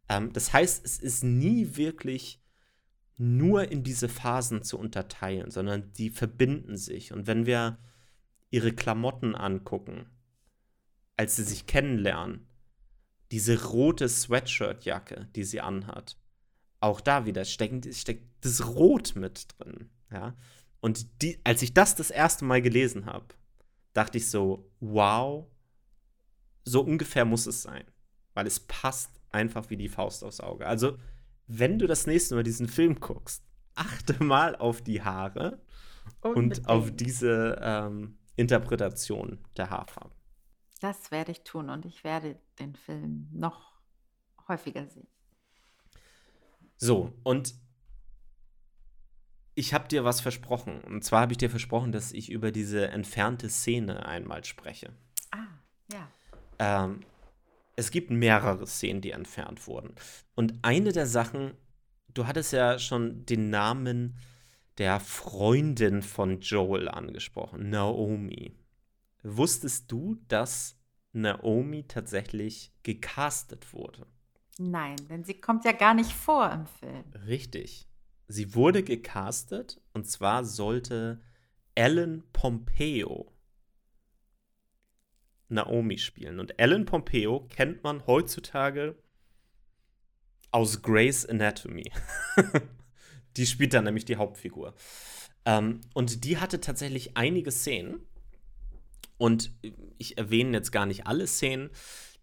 [0.09, 2.41] Ähm, das heißt, es ist nie wirklich
[3.17, 7.13] nur in diese Phasen zu unterteilen, sondern die verbinden sich.
[7.13, 7.77] Und wenn wir
[8.49, 10.07] ihre Klamotten angucken,
[11.17, 12.47] als sie sich kennenlernen,
[13.31, 16.17] diese rote Sweatshirt-Jacke, die sie anhat,
[16.79, 19.89] auch da wieder steckt, steckt das Rot mit drin.
[20.11, 20.35] Ja?
[20.81, 23.27] Und die, als ich das das erste Mal gelesen habe,
[23.93, 25.47] dachte ich so, wow,
[26.63, 27.85] so ungefähr muss es sein.
[28.33, 30.67] Weil es passt einfach wie die Faust aufs Auge.
[30.67, 30.97] Also,
[31.47, 33.43] wenn du das nächste Mal diesen Film guckst,
[33.75, 35.61] achte mal auf die Haare
[36.21, 36.59] Unbedingt.
[36.59, 40.15] und auf diese ähm, Interpretation der Haarfarben.
[40.81, 43.73] Das werde ich tun und ich werde den Film noch
[44.47, 45.07] häufiger sehen.
[46.77, 47.55] So, und
[49.55, 50.81] ich habe dir was versprochen.
[50.81, 54.91] Und zwar habe ich dir versprochen, dass ich über diese entfernte Szene einmal spreche.
[55.31, 55.47] Ah,
[55.91, 56.07] ja.
[56.59, 56.99] Ähm,
[57.77, 59.95] es gibt mehrere Szenen, die entfernt wurden.
[60.35, 61.53] Und eine der Sachen,
[62.13, 64.17] du hattest ja schon den Namen
[64.77, 68.53] der Freundin von Joel angesprochen, Naomi.
[69.23, 70.77] Wusstest du, dass
[71.13, 74.05] Naomi tatsächlich gecastet wurde?
[74.57, 77.03] Nein, denn sie kommt ja gar nicht vor im Film.
[77.25, 77.87] Richtig
[78.27, 81.21] sie wurde gecastet und zwar sollte
[81.75, 83.31] Ellen Pompeo
[85.49, 86.39] Naomi spielen.
[86.39, 88.95] Und Ellen Pompeo kennt man heutzutage
[90.51, 91.91] aus Grey's Anatomy.
[93.37, 94.73] die spielt dann nämlich die Hauptfigur.
[95.45, 97.99] Ähm, und die hatte tatsächlich einige Szenen.
[99.17, 99.51] Und
[99.97, 101.69] ich erwähne jetzt gar nicht alle Szenen,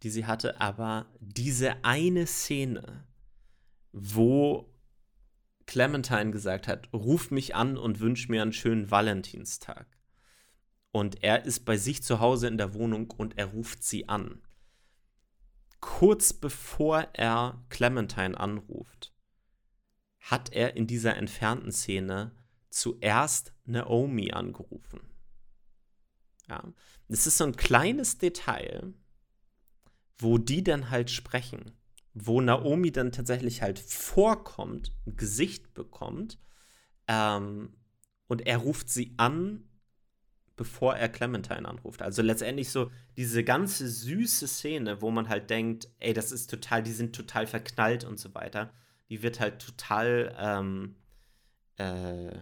[0.02, 3.06] die sie hatte, aber diese eine Szene,
[3.92, 4.71] wo
[5.72, 9.86] Clementine gesagt hat, ruf mich an und wünsch mir einen schönen Valentinstag.
[10.90, 14.42] Und er ist bei sich zu Hause in der Wohnung und er ruft sie an.
[15.80, 19.14] Kurz bevor er Clementine anruft,
[20.20, 22.36] hat er in dieser entfernten Szene
[22.68, 25.00] zuerst Naomi angerufen.
[26.50, 26.70] Ja,
[27.08, 28.92] das ist so ein kleines Detail,
[30.18, 31.72] wo die dann halt sprechen
[32.14, 36.38] wo Naomi dann tatsächlich halt vorkommt, ein Gesicht bekommt
[37.08, 37.74] ähm,
[38.26, 39.64] und er ruft sie an,
[40.56, 42.02] bevor er Clementine anruft.
[42.02, 46.82] Also letztendlich so diese ganze süße Szene, wo man halt denkt, ey, das ist total,
[46.82, 48.72] die sind total verknallt und so weiter,
[49.08, 50.96] die wird halt total ähm,
[51.76, 52.38] äh,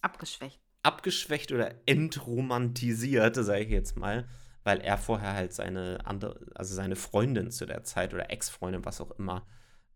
[0.00, 0.60] abgeschwächt.
[0.82, 4.28] Abgeschwächt oder entromantisiert, sage ich jetzt mal
[4.64, 9.00] weil er vorher halt seine andere, also seine Freundin zu der Zeit oder Ex-Freundin, was
[9.00, 9.46] auch immer,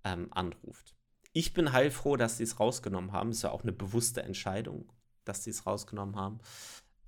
[0.04, 0.94] ähm, anruft.
[1.32, 3.30] Ich bin heilfroh, dass sie es rausgenommen haben.
[3.30, 4.92] Ist ja auch eine bewusste Entscheidung,
[5.24, 6.38] dass sie es rausgenommen haben.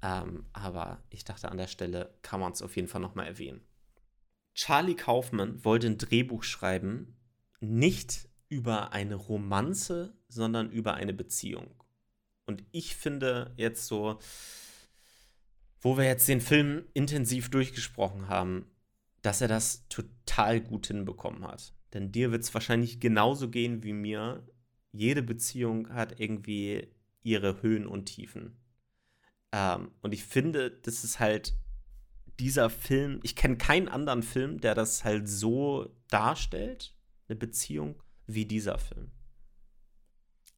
[0.02, 3.60] Ähm, aber ich dachte, an der Stelle kann man es auf jeden Fall nochmal erwähnen.
[4.54, 7.16] Charlie Kaufman wollte ein Drehbuch schreiben,
[7.60, 11.74] nicht über eine Romanze, sondern über eine Beziehung.
[12.46, 14.18] Und ich finde jetzt so,
[15.80, 18.66] wo wir jetzt den Film intensiv durchgesprochen haben,
[19.22, 21.74] dass er das total gut hinbekommen hat.
[21.92, 24.46] Denn dir wird es wahrscheinlich genauso gehen wie mir.
[24.92, 26.88] Jede Beziehung hat irgendwie
[27.22, 28.56] ihre Höhen und Tiefen.
[29.52, 31.54] Ähm, und ich finde, das ist halt
[32.38, 36.94] dieser Film, ich kenne keinen anderen Film, der das halt so darstellt,
[37.28, 39.10] eine Beziehung, wie dieser Film.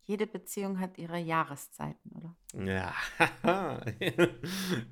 [0.04, 2.36] Jede Beziehung hat ihre Jahreszeiten, oder?
[2.54, 2.92] Ja,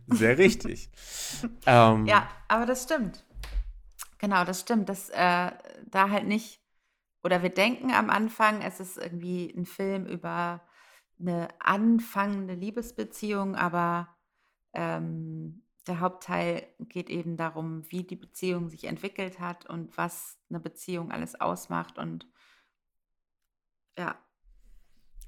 [0.07, 0.91] sehr richtig.
[1.67, 3.25] ähm, ja, aber das stimmt.
[4.19, 4.89] Genau, das stimmt.
[4.89, 5.51] Dass äh,
[5.87, 6.63] da halt nicht,
[7.25, 10.63] oder wir denken am Anfang, es ist irgendwie ein Film über
[11.19, 14.17] eine anfangende Liebesbeziehung, aber
[14.73, 20.61] ähm, der Hauptteil geht eben darum, wie die Beziehung sich entwickelt hat und was eine
[20.61, 22.29] Beziehung alles ausmacht und
[23.99, 24.17] ja,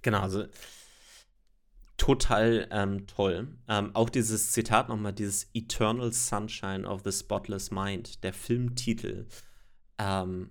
[0.02, 0.46] Genau, also
[1.96, 3.56] total ähm, toll.
[3.68, 9.28] Ähm, auch dieses Zitat nochmal, dieses Eternal Sunshine of the Spotless Mind, der Filmtitel.
[9.98, 10.50] Ähm,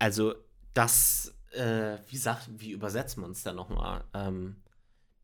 [0.00, 0.34] also
[0.74, 4.04] das, äh, wie sagt, wie übersetzt man es da nochmal?
[4.14, 4.56] Ähm,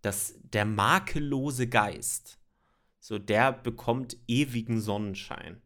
[0.03, 2.39] das, der makellose Geist,
[3.01, 5.61] so der bekommt ewigen Sonnenschein.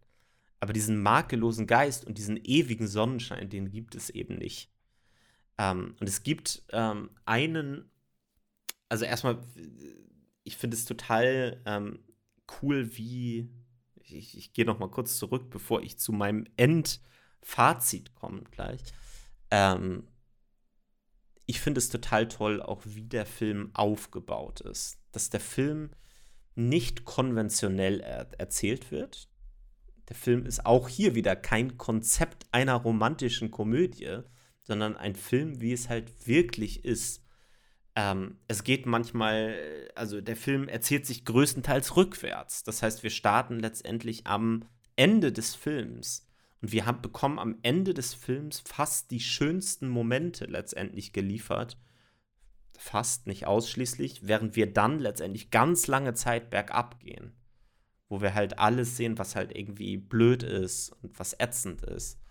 [0.61, 4.72] Aber diesen makellosen Geist und diesen ewigen Sonnenschein, den gibt es eben nicht.
[5.59, 7.93] Ähm, und es gibt ähm, einen
[8.93, 9.39] also erstmal,
[10.45, 12.01] ich finde es total ähm,
[12.61, 13.49] cool, wie.
[13.95, 18.83] Ich, ich gehe noch mal kurz zurück, bevor ich zu meinem Endfazit komme gleich.
[19.51, 20.07] Ähm,
[21.47, 24.99] ich finde es total toll, auch wie der Film aufgebaut ist.
[25.13, 25.93] Dass der Film
[26.55, 29.31] nicht konventionell er erzählt wird.
[30.11, 34.19] Der Film ist auch hier wieder kein Konzept einer romantischen Komödie,
[34.63, 37.25] sondern ein Film, wie es halt wirklich ist.
[37.95, 42.65] Ähm, es geht manchmal, also der Film erzählt sich größtenteils rückwärts.
[42.65, 44.65] Das heißt, wir starten letztendlich am
[44.97, 46.29] Ende des Films.
[46.61, 51.77] Und wir haben, bekommen am Ende des Films fast die schönsten Momente letztendlich geliefert.
[52.79, 57.33] Fast, nicht ausschließlich, während wir dann letztendlich ganz lange Zeit bergab gehen.
[58.09, 62.22] Wo wir halt alles sehen, was halt irgendwie blöd ist und was ätzend ist.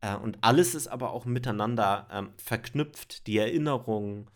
[0.00, 3.26] Äh, und alles ist aber auch miteinander ähm, verknüpft.
[3.26, 4.30] Die Erinnerungen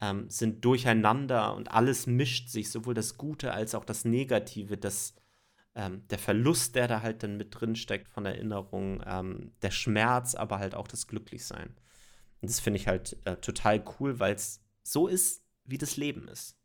[0.00, 5.14] ähm, sind durcheinander und alles mischt sich, sowohl das Gute als auch das Negative, das,
[5.74, 10.34] ähm, der Verlust, der da halt dann mit drin steckt von Erinnerungen, ähm, der Schmerz,
[10.34, 11.74] aber halt auch das Glücklichsein.
[12.40, 16.28] Und das finde ich halt äh, total cool, weil es so ist, wie das Leben
[16.28, 16.56] ist.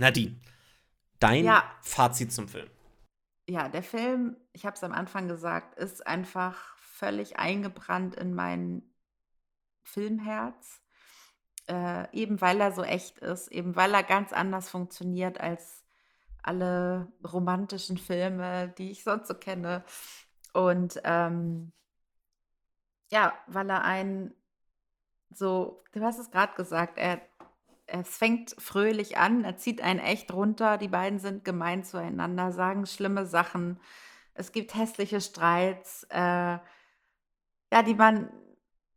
[0.00, 0.40] Nadine,
[1.20, 1.62] dein ja.
[1.82, 2.68] Fazit zum Film
[3.48, 8.82] ja, der Film, ich habe es am Anfang gesagt, ist einfach völlig eingebrannt in mein
[9.82, 10.80] Filmherz.
[11.68, 15.84] Äh, eben weil er so echt ist, eben weil er ganz anders funktioniert als
[16.42, 19.84] alle romantischen Filme, die ich sonst so kenne.
[20.52, 21.72] Und ähm,
[23.10, 24.34] ja, weil er einen
[25.30, 27.20] so, du hast es gerade gesagt, er
[27.86, 32.86] es fängt fröhlich an, er zieht einen echt runter, die beiden sind gemein zueinander, sagen
[32.86, 33.78] schlimme Sachen,
[34.34, 36.58] es gibt hässliche Streits, äh,
[37.72, 38.30] ja, die man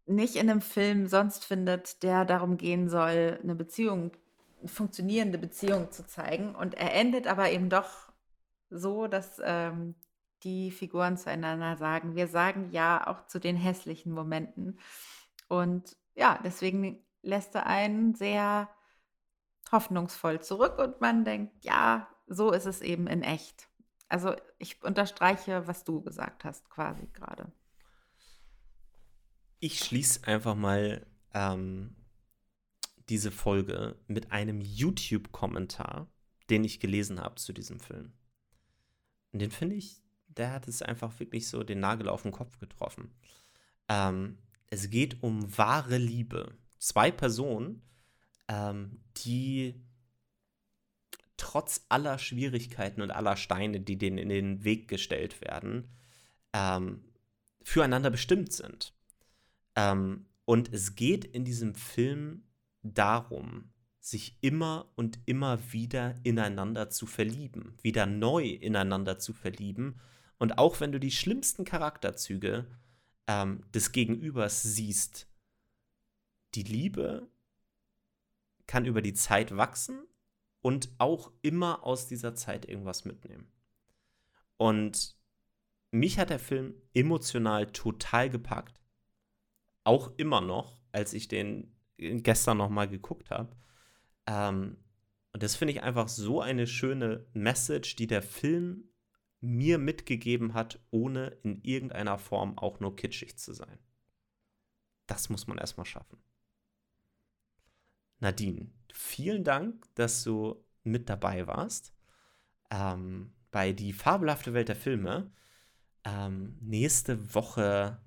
[0.06, 4.12] nicht in einem Film sonst findet, der darum gehen soll, eine Beziehung,
[4.60, 6.56] eine funktionierende Beziehung zu zeigen.
[6.56, 8.12] Und er endet aber eben doch
[8.70, 9.96] so, dass ähm,
[10.44, 14.80] die Figuren zueinander sagen, wir sagen ja auch zu den hässlichen Momenten.
[15.50, 18.70] Und ja, deswegen lässt er einen sehr
[19.72, 23.68] hoffnungsvoll zurück und man denkt, ja, so ist es eben in echt.
[24.10, 27.52] Also ich unterstreiche, was du gesagt hast, quasi gerade.
[29.60, 31.96] Ich schließe einfach mal ähm,
[33.10, 36.08] diese Folge mit einem YouTube-Kommentar,
[36.50, 38.14] den ich gelesen habe zu diesem Film.
[39.32, 42.60] Und den finde ich, der hat es einfach wirklich so den Nagel auf den Kopf
[42.60, 43.12] getroffen.
[43.90, 44.38] Ähm,
[44.70, 46.58] es geht um wahre Liebe.
[46.78, 47.82] Zwei Personen,
[48.48, 49.76] ähm, die
[51.38, 55.90] trotz aller Schwierigkeiten und aller Steine, die denen in den Weg gestellt werden,
[56.54, 57.04] ähm,
[57.64, 58.94] füreinander bestimmt sind.
[59.76, 62.44] Ähm, und es geht in diesem Film
[62.82, 70.00] darum, sich immer und immer wieder ineinander zu verlieben, wieder neu ineinander zu verlieben.
[70.40, 72.66] Und auch wenn du die schlimmsten Charakterzüge
[73.28, 75.28] ähm, des Gegenübers siehst,
[76.56, 77.28] die Liebe
[78.68, 80.06] kann über die Zeit wachsen
[80.62, 83.52] und auch immer aus dieser Zeit irgendwas mitnehmen.
[84.58, 85.16] Und
[85.92, 88.82] mich hat der Film emotional total gepackt.
[89.84, 93.56] Auch immer noch, als ich den gestern noch mal geguckt habe.
[94.26, 94.78] Ähm,
[95.34, 98.90] und das finde ich einfach so eine schöne Message, die der Film
[99.40, 103.78] mir mitgegeben hat, ohne in irgendeiner Form auch nur kitschig zu sein.
[105.06, 106.18] Das muss man erstmal schaffen.
[108.20, 111.94] Nadine, vielen Dank, dass du mit dabei warst
[112.72, 115.32] ähm, bei Die fabelhafte Welt der Filme.
[116.04, 118.02] Ähm, nächste Woche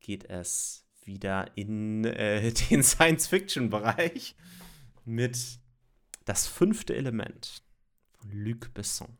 [0.00, 4.36] geht es wieder in äh, den Science-Fiction-Bereich
[5.04, 5.60] mit
[6.24, 7.64] Das fünfte Element
[8.12, 9.18] von Luc Besson.